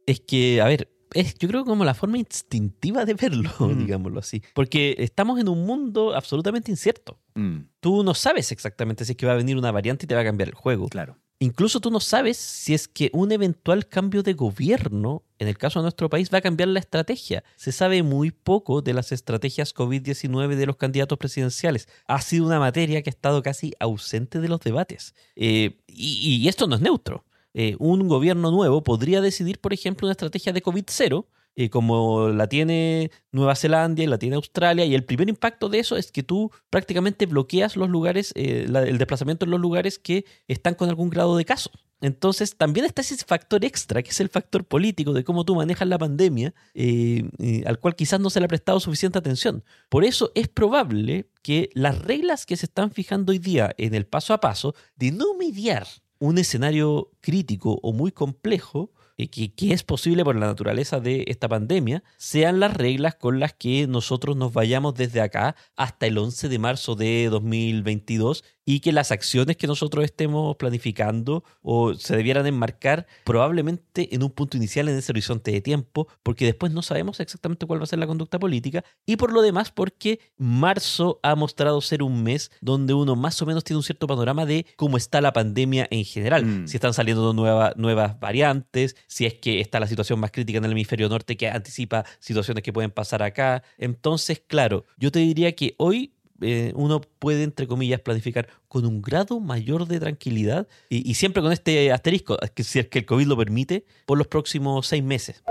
Es 0.06 0.20
que, 0.20 0.60
a 0.62 0.66
ver, 0.66 0.90
es 1.14 1.36
yo 1.36 1.48
creo 1.48 1.64
como 1.64 1.86
la 1.86 1.94
forma 1.94 2.18
instintiva 2.18 3.06
de 3.06 3.14
verlo, 3.14 3.50
mm. 3.60 3.78
digámoslo 3.78 4.20
así. 4.20 4.42
Porque 4.54 4.96
estamos 5.00 5.40
en 5.40 5.48
un 5.48 5.66
mundo 5.66 6.16
absolutamente 6.16 6.72
incierto. 6.72 7.20
Mm. 7.36 7.60
Tú 7.80 8.04
no 8.04 8.14
sabes 8.14 8.52
exactamente 8.52 9.06
si 9.06 9.14
es 9.14 9.18
que 9.18 9.26
va 9.26 9.34
a 9.34 9.38
venir 9.38 9.58
una 9.58 9.72
variante 9.72 10.06
y 10.06 10.08
te 10.08 10.16
va 10.16 10.22
a 10.22 10.26
cambiar 10.26 10.50
el 10.50 10.56
juego. 10.56 10.88
Claro. 10.90 11.18
Incluso 11.39 11.79
tú 11.79 11.91
no 11.91 12.00
sabes 12.00 12.38
si 12.38 12.74
es 12.74 12.88
que 12.88 13.12
un 13.13 13.32
eventual 13.32 13.88
cambio 13.88 14.24
de 14.24 14.34
gobierno, 14.34 15.24
en 15.38 15.48
el 15.48 15.58
caso 15.58 15.79
de 15.79 15.84
nuestro 15.84 16.10
país, 16.10 16.34
va 16.34 16.39
a 16.39 16.41
cambiar 16.41 16.70
la 16.70 16.79
estrategia. 16.79 17.44
Se 17.56 17.72
sabe 17.72 18.01
muy 18.01 18.32
poco 18.32 18.82
de 18.82 18.94
las 18.94 19.12
estrategias 19.12 19.75
COVID-19 19.75 20.56
de 20.56 20.65
los 20.65 20.77
candidatos 20.77 21.20
presidenciales. 21.20 21.88
Ha 22.08 22.22
sido 22.22 22.48
una 22.48 22.60
materia 22.60 23.03
que 23.03 23.12
ha 23.12 23.12
estado 23.12 23.44
casi 23.44 23.74
ausente 23.79 24.39
de 24.39 24.50
los 24.50 24.62
debates. 24.62 25.13
Eh, 25.36 25.77
y, 25.88 26.48
esto 26.48 26.65
no 26.65 26.75
es 26.75 26.82
neutro. 26.82 27.24
Eh, 27.53 27.75
un 27.77 28.08
gobierno 28.08 28.50
nuevo 28.50 28.84
podría 28.84 29.22
decidir, 29.22 29.60
por 29.60 29.74
ejemplo, 29.74 30.08
una 30.08 30.13
estrategia 30.13 30.53
de 30.53 30.63
COVID-0 30.63 31.27
eh, 31.60 31.72
como 31.72 32.30
la 32.30 32.48
tiene 32.48 33.10
Nueva 33.32 33.56
Zelanda 33.56 34.04
y 34.04 34.06
la 34.06 34.20
tiene 34.20 34.36
Australia, 34.36 34.86
y 34.86 34.94
el 34.94 35.04
primer 35.04 35.28
impacto 35.28 35.70
de 35.70 35.80
eso 35.80 35.98
es 35.98 36.12
que 36.12 36.22
tú 36.22 36.52
prácticamente 36.70 37.26
bloqueas 37.26 37.76
los 37.76 37.90
lugares, 37.90 38.32
eh, 38.36 38.68
el 38.68 38.98
desplazamiento 39.00 39.46
en 39.46 39.52
los 39.52 39.60
lugares 39.60 39.98
que 39.98 40.24
están 40.48 40.76
con 40.76 40.88
algún 40.88 41.10
grado 41.10 41.36
de 41.36 41.46
caso. 41.46 41.72
Entonces 42.00 42.56
también 42.56 42.86
está 42.86 43.02
ese 43.02 43.18
factor 43.18 43.66
extra, 43.66 44.04
que 44.04 44.12
es 44.12 44.20
el 44.20 44.30
factor 44.30 44.66
político 44.66 45.14
de 45.14 45.24
cómo 45.24 45.46
tú 45.46 45.56
manejas 45.56 45.88
la 45.88 45.98
pandemia, 45.98 46.54
eh, 46.76 47.24
al 47.66 47.80
cual 47.80 47.96
quizás 47.96 48.20
no 48.20 48.30
se 48.30 48.40
le 48.40 48.46
ha 48.46 48.50
prestado 48.50 48.80
suficiente 48.80 49.18
atención. 49.18 49.64
Por 49.90 50.06
eso 50.06 50.32
es 50.36 50.48
probable 50.48 51.32
que 51.42 51.72
las 51.74 51.98
reglas 51.98 52.46
que 52.46 52.56
se 52.56 52.68
están 52.68 52.92
fijando 52.92 53.32
hoy 53.32 53.40
día 53.40 53.74
en 53.80 53.96
el 53.96 54.06
paso 54.06 54.36
a 54.36 54.40
paso 54.40 54.76
de 54.96 55.12
no 55.12 55.34
mediar 55.34 55.88
un 56.20 56.38
escenario 56.38 57.10
crítico 57.20 57.80
o 57.82 57.94
muy 57.94 58.12
complejo, 58.12 58.92
que, 59.18 59.52
que, 59.52 59.74
es 59.74 59.84
posible 59.84 60.24
por 60.24 60.36
la 60.36 60.46
naturaleza 60.46 61.00
de 61.00 61.26
esta 61.28 61.50
pandemia, 61.50 62.04
sean 62.18 62.60
las 62.60 62.76
reglas 62.76 63.16
con 63.16 63.40
las 63.40 63.54
que 63.54 63.88
nosotros 63.88 64.38
nos 64.38 64.54
vayamos 64.54 64.94
desde 64.94 65.22
acá 65.22 65.56
hasta 65.76 66.06
el 66.06 66.18
11 66.20 66.50
de 66.50 66.60
marzo 66.60 66.96
de 66.96 67.28
2022 67.32 68.44
y 68.70 68.82
que 68.82 68.92
las 68.92 69.12
acciones 69.14 69.56
que 69.56 69.66
nosotros 69.66 70.04
estemos 70.04 70.58
planificando 70.58 71.46
o 71.62 71.94
se 71.94 72.18
debieran 72.18 72.46
enmarcar 72.48 73.08
probablemente 73.24 74.14
en 74.14 74.24
un 74.24 74.30
punto 74.30 74.58
inicial 74.58 74.90
en 74.90 74.98
ese 74.98 75.14
horizonte 75.14 75.52
de 75.52 75.62
tiempo, 75.62 76.10
porque 76.22 76.44
después 76.44 76.74
no 76.74 76.82
sabemos 76.82 77.22
exactamente 77.22 77.66
cuál 77.66 77.80
va 77.80 77.86
a 77.86 77.88
ser 77.88 78.00
la 78.00 78.08
conducta 78.08 78.38
política 78.38 78.84
y 79.06 79.16
por 79.16 79.32
lo 79.32 79.42
demás 79.42 79.72
porque 79.72 80.20
marzo 80.36 81.22
ha 81.24 81.34
mostrado 81.36 81.80
ser 81.80 82.04
un 82.04 82.24
mes 82.24 82.52
donde 82.60 82.94
uno 82.94 83.16
más 83.16 83.42
o 83.42 83.46
menos 83.46 83.64
tiene 83.64 83.78
un 83.78 83.84
cierto 83.84 84.06
panorama 84.06 84.46
de 84.46 84.66
cómo 84.76 84.98
está 84.98 85.22
la 85.22 85.32
pandemia 85.32 85.88
en 85.90 86.04
general, 86.04 86.46
mm. 86.46 86.68
si 86.68 86.76
están 86.76 86.94
saliendo 86.94 87.34
nuevas 87.34 88.20
variantes, 88.20 88.98
si 89.08 89.26
es 89.26 89.34
que 89.36 89.60
está 89.60 89.80
la 89.80 89.88
situación 89.88 90.20
más 90.20 90.32
crítica 90.32 90.60
en 90.60 90.66
el 90.66 90.72
hemisferio 90.72 91.10
norte 91.10 91.38
que 91.38 91.50
anticipa 91.50 92.06
situaciones 92.20 92.64
que 92.64 92.74
pueden 92.74 92.92
pasar 92.92 93.24
acá. 93.24 93.64
Entonces, 93.78 94.42
claro, 94.46 94.86
yo 94.98 95.12
te 95.12 95.20
diría 95.20 95.56
que 95.56 95.74
hoy 95.78 96.12
eh, 96.42 96.72
uno 96.76 97.02
puede, 97.02 97.44
entre 97.44 97.68
comillas, 97.68 98.00
planificar 98.02 98.48
con 98.68 98.86
un 98.86 99.02
grado 99.02 99.40
mayor 99.40 99.88
de 99.88 100.00
tranquilidad 100.00 100.68
y, 100.90 101.14
siempre 101.16 101.42
con 101.42 101.52
este 101.52 101.92
asterisco, 101.92 102.38
que 102.54 102.64
si 102.64 102.80
es 102.80 102.88
que 102.88 103.00
el 103.00 103.06
COVID 103.06 103.26
lo 103.26 103.38
permite, 103.38 103.86
por 104.06 104.18
los 104.18 104.28
próximos 104.28 104.86
seis 104.88 105.04
meses. 105.04 105.44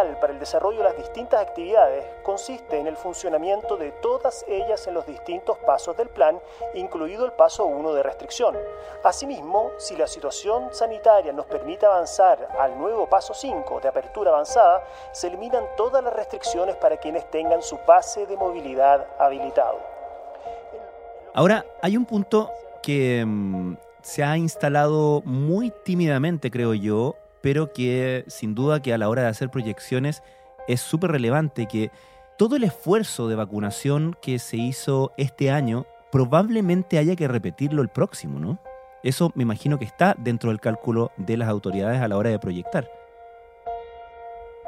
Para 0.00 0.32
el 0.32 0.38
desarrollo 0.38 0.78
de 0.78 0.84
las 0.84 0.96
distintas 0.96 1.42
actividades 1.42 2.06
consiste 2.22 2.78
en 2.78 2.86
el 2.86 2.96
funcionamiento 2.96 3.76
de 3.76 3.90
todas 3.90 4.46
ellas 4.48 4.86
en 4.86 4.94
los 4.94 5.04
distintos 5.04 5.58
pasos 5.58 5.94
del 5.94 6.08
plan, 6.08 6.40
incluido 6.72 7.26
el 7.26 7.32
paso 7.32 7.66
1 7.66 7.92
de 7.92 8.02
restricción. 8.02 8.56
Asimismo, 9.04 9.72
si 9.76 9.96
la 9.96 10.06
situación 10.06 10.72
sanitaria 10.72 11.34
nos 11.34 11.44
permite 11.44 11.84
avanzar 11.84 12.48
al 12.58 12.78
nuevo 12.78 13.10
paso 13.10 13.34
5 13.34 13.80
de 13.80 13.88
apertura 13.88 14.30
avanzada, 14.30 14.82
se 15.12 15.26
eliminan 15.26 15.64
todas 15.76 16.02
las 16.02 16.14
restricciones 16.14 16.76
para 16.76 16.96
quienes 16.96 17.30
tengan 17.30 17.62
su 17.62 17.76
pase 17.80 18.24
de 18.24 18.38
movilidad 18.38 19.06
habilitado. 19.18 19.80
Ahora, 21.34 21.66
hay 21.82 21.98
un 21.98 22.06
punto 22.06 22.50
que 22.82 23.22
mm, 23.26 23.74
se 24.00 24.24
ha 24.24 24.38
instalado 24.38 25.20
muy 25.26 25.70
tímidamente, 25.70 26.50
creo 26.50 26.72
yo, 26.72 27.16
pero 27.42 27.72
que 27.72 28.24
sin 28.28 28.54
duda 28.54 28.80
que 28.80 28.92
a 28.92 28.98
la 28.98 29.08
hora 29.08 29.22
de 29.22 29.28
hacer 29.28 29.50
proyecciones 29.50 30.22
es 30.68 30.80
súper 30.80 31.12
relevante, 31.12 31.66
que 31.66 31.90
todo 32.38 32.56
el 32.56 32.64
esfuerzo 32.64 33.28
de 33.28 33.36
vacunación 33.36 34.16
que 34.20 34.38
se 34.38 34.56
hizo 34.56 35.12
este 35.16 35.50
año 35.50 35.86
probablemente 36.12 36.98
haya 36.98 37.16
que 37.16 37.28
repetirlo 37.28 37.82
el 37.82 37.88
próximo, 37.88 38.38
¿no? 38.38 38.58
Eso 39.02 39.32
me 39.34 39.42
imagino 39.42 39.78
que 39.78 39.84
está 39.84 40.14
dentro 40.18 40.50
del 40.50 40.60
cálculo 40.60 41.12
de 41.16 41.36
las 41.36 41.48
autoridades 41.48 42.00
a 42.02 42.08
la 42.08 42.16
hora 42.16 42.30
de 42.30 42.38
proyectar 42.38 42.99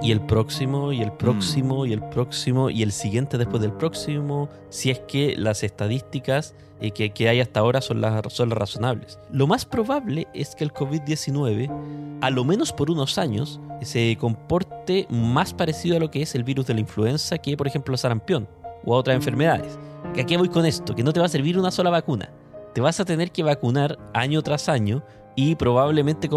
y 0.03 0.11
el 0.11 0.21
próximo, 0.21 0.93
y 0.93 1.01
el 1.01 1.13
próximo, 1.13 1.87
y 1.87 1.93
el 1.93 2.03
próximo, 2.03 2.71
y 2.71 2.83
el 2.83 2.93
siguiente 2.93 3.39
después 3.39 3.63
del 3.63 3.73
próximo, 3.73 4.49
si 4.69 4.91
es 4.91 4.99
que 5.01 5.37
las 5.37 5.63
estadísticas 5.63 6.55
eh, 6.81 6.91
que, 6.91 7.29
hay 7.29 7.41
hasta 7.41 7.61
ahora 7.61 7.81
son 7.81 8.01
las, 8.01 8.33
son 8.33 8.49
las 8.49 8.59
razonables. 8.59 9.19
Lo 9.31 9.47
más 9.47 9.65
probable 9.65 10.27
es 10.35 10.57
que 10.57 10.65
el 10.65 10.73
COVID-19, 10.73 12.19
a 12.21 12.31
lo 12.31 12.45
menos 12.45 12.73
por 12.73 12.91
unos 12.91 13.19
años, 13.19 13.61
se 13.83 14.17
comporte 14.19 15.07
más 15.09 15.55
parecido 15.55 15.97
a 15.97 16.01
lo 16.01 16.11
que 16.11 16.23
es 16.23 16.35
el 16.35 16.43
virus 16.43 16.67
de 16.67 16.75
la 16.75 16.81
influenza 16.81 17.39
que, 17.39 17.57
por 17.57 17.69
ejemplo, 17.69 17.95
el 17.95 17.99
sarampión 17.99 18.49
o 18.85 18.95
a 18.95 18.99
otras 18.99 19.15
enfermedades. 19.15 19.79
¿A 20.19 20.27
qué 20.27 20.37
voy 20.37 20.49
con 20.49 20.67
esto? 20.67 20.95
Que 20.97 21.05
no 21.05 21.13
te 21.13 21.21
va 21.21 21.27
a 21.27 21.29
servir 21.29 21.57
una 21.57 21.71
sola 21.71 21.91
vacuna. 21.91 22.31
Te 22.75 22.81
vas 22.81 23.01
a 23.01 23.05
tener 23.05 23.33
que 23.33 23.43
vacunar 23.43 23.99
año 24.15 24.43
tras 24.43 24.69
año 24.69 25.03
y 25.35 25.55
probablemente 25.55 26.29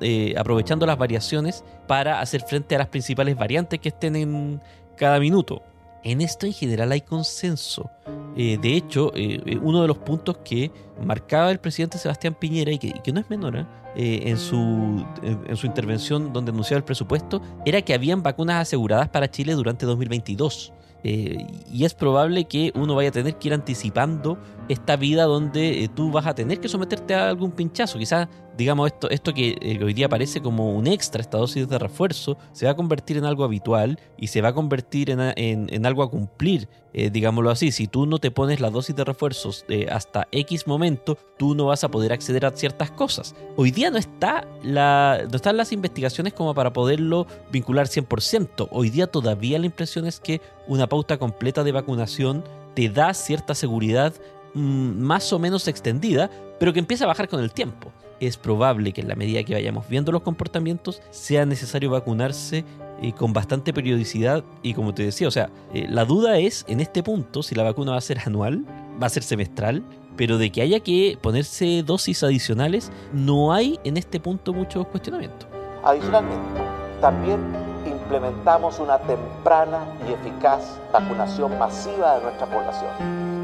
eh, 0.00 0.34
aprovechando 0.36 0.86
las 0.86 0.98
variaciones 0.98 1.64
para 1.86 2.20
hacer 2.20 2.42
frente 2.42 2.74
a 2.74 2.78
las 2.78 2.88
principales 2.88 3.36
variantes 3.36 3.80
que 3.80 3.88
estén 3.88 4.16
en 4.16 4.60
cada 4.96 5.18
minuto. 5.20 5.62
En 6.02 6.20
esto 6.20 6.46
en 6.46 6.52
general 6.52 6.92
hay 6.92 7.00
consenso. 7.00 7.90
Eh, 8.36 8.58
de 8.60 8.74
hecho, 8.76 9.12
eh, 9.14 9.58
uno 9.62 9.82
de 9.82 9.88
los 9.88 9.98
puntos 9.98 10.38
que 10.44 10.70
marcaba 11.02 11.50
el 11.50 11.58
presidente 11.58 11.96
Sebastián 11.96 12.36
Piñera 12.38 12.72
y 12.72 12.78
que, 12.78 13.12
no 13.12 13.20
es 13.20 13.30
menor 13.30 13.66
en, 13.96 14.36
su, 14.36 15.06
en 15.22 15.56
su 15.56 15.66
intervención 15.66 16.32
donde 16.32 16.50
anunciaba 16.50 16.78
el 16.78 16.84
presupuesto 16.84 17.40
era 17.64 17.80
que 17.80 17.94
habían 17.94 18.22
vacunas 18.22 18.60
aseguradas 18.60 19.08
para 19.08 19.30
Chile 19.30 19.54
durante 19.54 19.86
2022. 19.86 20.72
Eh, 21.06 21.46
y 21.70 21.84
es 21.84 21.92
probable 21.92 22.46
que 22.46 22.72
uno 22.74 22.94
vaya 22.94 23.10
a 23.10 23.12
tener 23.12 23.36
que 23.36 23.48
ir 23.48 23.54
anticipando 23.54 24.38
esta 24.68 24.96
vida 24.96 25.24
donde 25.24 25.84
eh, 25.84 25.88
tú 25.88 26.10
vas 26.10 26.26
a 26.26 26.34
tener 26.34 26.60
que 26.60 26.68
someterte 26.68 27.14
a 27.14 27.28
algún 27.28 27.52
pinchazo. 27.52 27.98
Quizás, 27.98 28.28
digamos, 28.56 28.92
esto, 28.92 29.10
esto 29.10 29.34
que 29.34 29.56
eh, 29.60 29.82
hoy 29.82 29.94
día 29.94 30.08
parece 30.08 30.40
como 30.40 30.74
un 30.74 30.86
extra, 30.86 31.20
esta 31.20 31.38
dosis 31.38 31.68
de 31.68 31.78
refuerzo, 31.78 32.38
se 32.52 32.66
va 32.66 32.72
a 32.72 32.76
convertir 32.76 33.16
en 33.16 33.24
algo 33.24 33.44
habitual 33.44 33.98
y 34.16 34.28
se 34.28 34.40
va 34.40 34.50
a 34.50 34.54
convertir 34.54 35.10
en, 35.10 35.20
en, 35.36 35.86
algo 35.86 36.02
a 36.02 36.10
cumplir, 36.10 36.68
digámoslo 36.92 37.50
así. 37.50 37.72
Si 37.72 37.88
tú 37.88 38.06
no 38.06 38.18
te 38.18 38.30
pones 38.30 38.60
la 38.60 38.70
dosis 38.70 38.94
de 38.94 39.04
refuerzos 39.04 39.64
hasta 39.90 40.28
X 40.30 40.66
momento, 40.66 41.18
tú 41.36 41.54
no 41.54 41.66
vas 41.66 41.84
a 41.84 41.90
poder 41.90 42.12
acceder 42.12 42.46
a 42.46 42.52
ciertas 42.52 42.90
cosas. 42.90 43.34
Hoy 43.56 43.70
día 43.70 43.90
no, 43.90 43.98
está 43.98 44.46
la, 44.62 45.20
no 45.28 45.36
están 45.36 45.56
las 45.56 45.72
investigaciones 45.72 46.32
como 46.32 46.54
para 46.54 46.72
poderlo 46.72 47.26
vincular 47.50 47.86
100%. 47.86 48.68
Hoy 48.70 48.90
día 48.90 49.08
todavía 49.08 49.58
la 49.58 49.66
impresión 49.66 50.06
es 50.06 50.20
que 50.20 50.40
una 50.68 50.86
pauta 50.86 51.18
completa 51.18 51.64
de 51.64 51.72
vacunación 51.72 52.44
te 52.74 52.88
da 52.88 53.14
cierta 53.14 53.54
seguridad 53.54 54.12
Mm, 54.54 55.00
más 55.00 55.32
o 55.32 55.38
menos 55.38 55.66
extendida, 55.66 56.30
pero 56.60 56.72
que 56.72 56.78
empieza 56.78 57.04
a 57.04 57.08
bajar 57.08 57.28
con 57.28 57.40
el 57.40 57.52
tiempo. 57.52 57.90
Es 58.20 58.36
probable 58.36 58.92
que 58.92 59.00
en 59.00 59.08
la 59.08 59.16
medida 59.16 59.42
que 59.42 59.54
vayamos 59.54 59.88
viendo 59.88 60.12
los 60.12 60.22
comportamientos 60.22 61.02
sea 61.10 61.44
necesario 61.44 61.90
vacunarse 61.90 62.64
eh, 63.02 63.12
con 63.12 63.32
bastante 63.32 63.72
periodicidad 63.72 64.44
y 64.62 64.74
como 64.74 64.94
te 64.94 65.02
decía, 65.02 65.26
o 65.26 65.32
sea, 65.32 65.50
eh, 65.74 65.86
la 65.88 66.04
duda 66.04 66.38
es 66.38 66.64
en 66.68 66.80
este 66.80 67.02
punto 67.02 67.42
si 67.42 67.56
la 67.56 67.64
vacuna 67.64 67.92
va 67.92 67.98
a 67.98 68.00
ser 68.00 68.20
anual, 68.24 68.64
va 69.02 69.08
a 69.08 69.10
ser 69.10 69.24
semestral, 69.24 69.82
pero 70.16 70.38
de 70.38 70.52
que 70.52 70.62
haya 70.62 70.78
que 70.78 71.18
ponerse 71.20 71.82
dosis 71.82 72.22
adicionales, 72.22 72.92
no 73.12 73.52
hay 73.52 73.80
en 73.82 73.96
este 73.96 74.20
punto 74.20 74.52
mucho 74.52 74.84
cuestionamiento. 74.84 75.46
Adicionalmente, 75.82 76.60
también 77.00 77.40
implementamos 77.84 78.78
una 78.78 78.98
temprana 78.98 79.86
y 80.08 80.12
eficaz 80.12 80.78
vacunación 80.92 81.58
masiva 81.58 82.16
de 82.16 82.22
nuestra 82.22 82.46
población, 82.46 82.90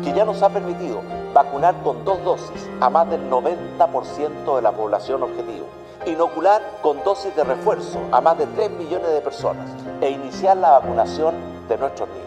que 0.02 0.12
ya 0.12 0.24
nos 0.24 0.42
ha 0.42 0.48
permitido 0.48 1.02
vacunar 1.34 1.74
con 1.82 2.04
dos 2.04 2.22
dosis 2.24 2.68
a 2.80 2.90
más 2.90 3.08
del 3.10 3.28
90% 3.30 4.56
de 4.56 4.62
la 4.62 4.72
población 4.72 5.22
objetivo, 5.22 5.66
inocular 6.06 6.62
con 6.82 7.02
dosis 7.04 7.34
de 7.36 7.44
refuerzo 7.44 8.00
a 8.12 8.20
más 8.20 8.38
de 8.38 8.46
3 8.46 8.70
millones 8.72 9.12
de 9.12 9.20
personas 9.20 9.70
e 10.00 10.10
iniciar 10.10 10.56
la 10.56 10.70
vacunación 10.78 11.34
de 11.68 11.78
nuestros 11.78 12.08
niños. 12.08 12.26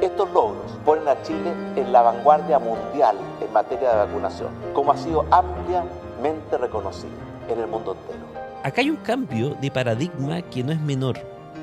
Estos 0.00 0.30
logros 0.30 0.78
ponen 0.84 1.06
a 1.08 1.22
Chile 1.22 1.52
en 1.76 1.92
la 1.92 2.02
vanguardia 2.02 2.58
mundial 2.58 3.16
en 3.40 3.52
materia 3.52 3.90
de 3.90 3.96
vacunación, 3.96 4.48
como 4.72 4.92
ha 4.92 4.96
sido 4.96 5.26
ampliamente 5.30 6.56
reconocido 6.58 7.12
en 7.48 7.60
el 7.60 7.66
mundo 7.66 7.92
entero. 7.92 8.24
Acá 8.62 8.80
hay 8.80 8.90
un 8.90 8.96
cambio 8.96 9.54
de 9.60 9.70
paradigma 9.70 10.42
que 10.42 10.64
no 10.64 10.72
es 10.72 10.80
menor 10.80 11.18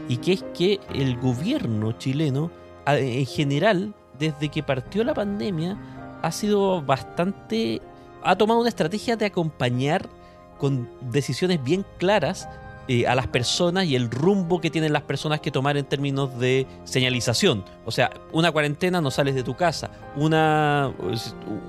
y 0.07 0.17
que 0.17 0.33
es 0.33 0.43
que 0.53 0.79
el 0.93 1.19
gobierno 1.19 1.91
chileno, 1.93 2.51
en 2.85 3.25
general, 3.25 3.93
desde 4.19 4.49
que 4.49 4.63
partió 4.63 5.03
la 5.03 5.13
pandemia, 5.13 5.77
ha 6.21 6.31
sido 6.31 6.81
bastante... 6.81 7.81
ha 8.23 8.35
tomado 8.35 8.59
una 8.59 8.69
estrategia 8.69 9.15
de 9.15 9.25
acompañar 9.25 10.07
con 10.57 10.89
decisiones 11.01 11.63
bien 11.63 11.85
claras 11.97 12.47
eh, 12.89 13.05
a 13.05 13.15
las 13.15 13.27
personas 13.27 13.85
y 13.85 13.97
el 13.97 14.09
rumbo 14.09 14.61
que 14.61 14.69
tienen 14.69 14.93
las 14.93 15.01
personas 15.01 15.41
que 15.41 15.51
tomar 15.51 15.75
en 15.75 15.83
términos 15.83 16.39
de 16.39 16.65
señalización. 16.85 17.65
O 17.85 17.91
sea, 17.91 18.09
una 18.31 18.49
cuarentena 18.51 19.01
no 19.01 19.11
sales 19.11 19.35
de 19.35 19.43
tu 19.43 19.55
casa, 19.55 19.91
una, 20.15 20.93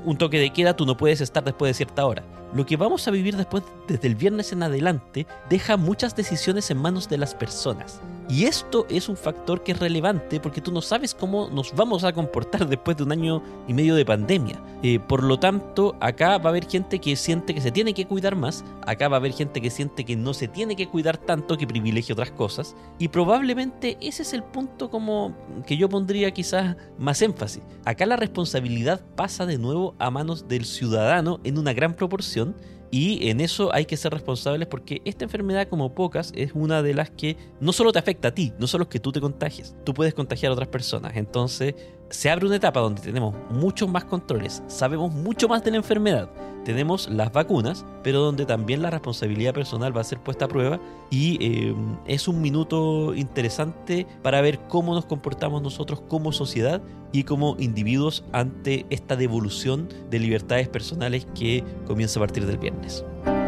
un 0.05 0.17
toque 0.17 0.39
de 0.39 0.51
queda 0.51 0.77
tú 0.77 0.87
no 0.87 0.97
puedes 0.97 1.21
estar 1.21 1.43
después 1.43 1.71
de 1.71 1.75
cierta 1.75 2.07
hora. 2.07 2.23
Lo 2.55 2.65
que 2.65 2.77
vamos 2.77 3.09
a 3.09 3.11
vivir 3.11 3.37
después, 3.37 3.65
desde 3.89 4.07
el 4.07 4.15
viernes 4.15 4.53
en 4.53 4.63
adelante, 4.63 5.27
deja 5.51 5.77
muchas 5.77 6.15
decisiones 6.15 6.71
en 6.71 6.79
manos 6.79 7.09
de 7.09 7.19
las 7.19 7.35
personas. 7.35 8.01
Y 8.31 8.45
esto 8.45 8.87
es 8.91 9.09
un 9.09 9.17
factor 9.17 9.63
que 9.63 9.73
es 9.73 9.79
relevante 9.79 10.39
porque 10.39 10.61
tú 10.61 10.71
no 10.71 10.83
sabes 10.83 11.15
cómo 11.15 11.49
nos 11.49 11.75
vamos 11.75 12.05
a 12.05 12.13
comportar 12.13 12.69
después 12.69 12.97
de 12.99 13.05
un 13.05 13.13
año 13.13 13.43
y 13.67 13.73
medio 13.73 13.95
de 13.95 14.05
pandemia. 14.05 14.63
Eh, 14.83 15.01
por 15.01 15.25
lo 15.25 15.39
tanto, 15.39 15.97
acá 15.99 16.37
va 16.37 16.45
a 16.45 16.49
haber 16.51 16.69
gente 16.69 16.99
que 16.99 17.17
siente 17.17 17.55
que 17.55 17.63
se 17.63 17.73
tiene 17.73 17.95
que 17.95 18.07
cuidar 18.07 18.37
más, 18.37 18.65
acá 18.87 19.09
va 19.09 19.17
a 19.17 19.21
haber 19.21 19.33
gente 19.33 19.63
que 19.63 19.71
siente 19.71 20.05
que 20.05 20.15
no 20.15 20.35
se 20.35 20.47
tiene 20.47 20.77
que 20.77 20.89
cuidar 20.89 21.17
tanto, 21.17 21.57
que 21.57 21.67
privilegia 21.67 22.13
otras 22.13 22.31
cosas. 22.31 22.77
Y 22.99 23.09
probablemente 23.09 23.97
ese 24.03 24.23
es 24.23 24.35
el 24.35 24.43
punto 24.43 24.91
como 24.91 25.35
que 25.67 25.79
yo 25.79 25.89
pondría 25.89 26.31
quizás 26.31 26.77
más 26.99 27.23
énfasis. 27.23 27.63
Acá 27.87 28.05
la 28.05 28.17
responsabilidad 28.17 29.01
pasa 29.17 29.47
de 29.47 29.57
nuevo 29.57 29.95
a 29.99 30.11
manos 30.11 30.49
del 30.49 30.67
ciudadano 30.67 31.41
en 31.45 31.57
una 31.57 31.73
gran 31.73 31.95
proporción 31.95 32.55
y 32.91 33.29
en 33.29 33.41
eso 33.41 33.73
hay 33.75 33.85
que 33.85 33.97
ser 33.97 34.13
responsables 34.13 34.67
porque 34.67 35.03
esta 35.05 35.25
enfermedad, 35.25 35.69
como 35.69 35.95
pocas, 35.95 36.33
es 36.35 36.53
una 36.55 36.83
de 36.83 36.95
las 36.95 37.11
que 37.11 37.37
no 37.61 37.73
solo 37.73 37.93
te 37.93 37.99
afecta 37.99 38.29
a 38.29 38.35
ti, 38.35 38.53
no 38.59 38.67
solo 38.67 38.85
es 38.85 38.89
que 38.89 39.01
tú 39.01 39.13
te 39.13 39.21
contagies, 39.21 39.77
tú 39.85 39.95
puedes 39.95 40.15
contagiar 40.15 40.51
a 40.51 40.55
otras 40.55 40.69
personas. 40.69 41.17
Entonces, 41.17 41.75
se 42.11 42.31
abre 42.31 42.47
una 42.47 42.57
etapa 42.57 42.81
donde 42.81 43.03
tenemos 43.03 43.35
muchos 43.51 43.89
más 43.89 44.05
controles, 44.05 44.63
sabemos 44.67 45.13
mucho 45.13 45.49
más 45.49 45.63
de 45.63 45.71
la 45.71 45.77
enfermedad, 45.77 46.29
tenemos 46.65 47.09
las 47.09 47.33
vacunas, 47.33 47.85
pero 48.03 48.21
donde 48.21 48.47
también 48.47 48.83
la 48.83 48.91
responsabilidad 48.91 49.55
personal 49.55 49.97
va 49.97 50.01
a 50.01 50.05
ser 50.05 50.19
puesta 50.19 50.47
a 50.47 50.49
prueba 50.49 50.81
y 51.11 51.39
eh, 51.41 51.75
es 52.07 52.29
un 52.29 52.41
minuto 52.41 53.15
interesante 53.15 54.07
para 54.23 54.41
ver 54.41 54.59
cómo 54.69 54.95
nos 54.95 55.07
comportamos 55.07 55.63
nosotros 55.63 56.03
como 56.09 56.33
sociedad 56.33 56.83
y 57.13 57.25
como 57.25 57.57
individuos 57.59 58.25
ante 58.33 58.87
esta 58.91 59.17
devolución 59.17 59.89
de 60.11 60.19
libertades 60.19 60.69
personales 60.69 61.27
que 61.35 61.65
comienza 61.87 62.21
a 62.21 62.23
partir 62.23 62.47
del 62.47 62.59
viernes. 62.59 63.05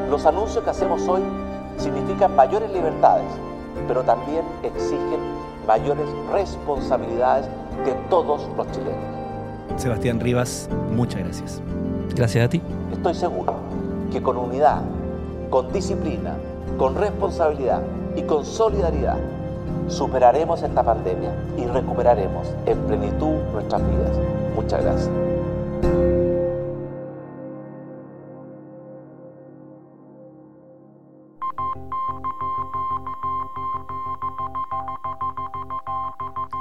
Los 0.09 0.25
anuncios 0.27 0.65
que 0.65 0.71
hacemos 0.71 1.03
hoy 1.03 1.23
significan 1.79 2.35
mayores 2.35 2.71
libertades, 2.73 3.31
pero 3.87 4.03
también 4.03 4.45
exigen 4.63 5.21
mayores 5.67 6.07
responsabilidades 6.33 7.47
de 7.85 7.93
todos 8.09 8.49
los 8.57 8.71
chilenos. 8.73 9.21
Sebastián 9.77 10.21
Rivas, 10.21 10.69
muchas 10.95 11.23
gracias. 11.23 11.63
Gracias 12.15 12.45
a 12.45 12.49
ti. 12.49 12.61
Estoy 12.93 13.15
seguro 13.15 13.55
que 14.13 14.23
con 14.23 14.37
unidad, 14.37 14.83
con 15.49 15.73
disciplina, 15.73 16.35
con 16.77 16.95
responsabilidad 16.95 17.83
y 18.17 18.23
con 18.23 18.45
solidaridad 18.45 19.17
superaremos 19.89 20.63
esta 20.63 20.83
pandemia 20.83 21.33
y 21.57 21.67
recuperaremos 21.67 22.49
en 22.67 22.79
plenitud 22.81 23.37
nuestras 23.53 23.83
vidas. 23.89 24.19
Muchas 24.55 24.83
gracias. 24.83 26.20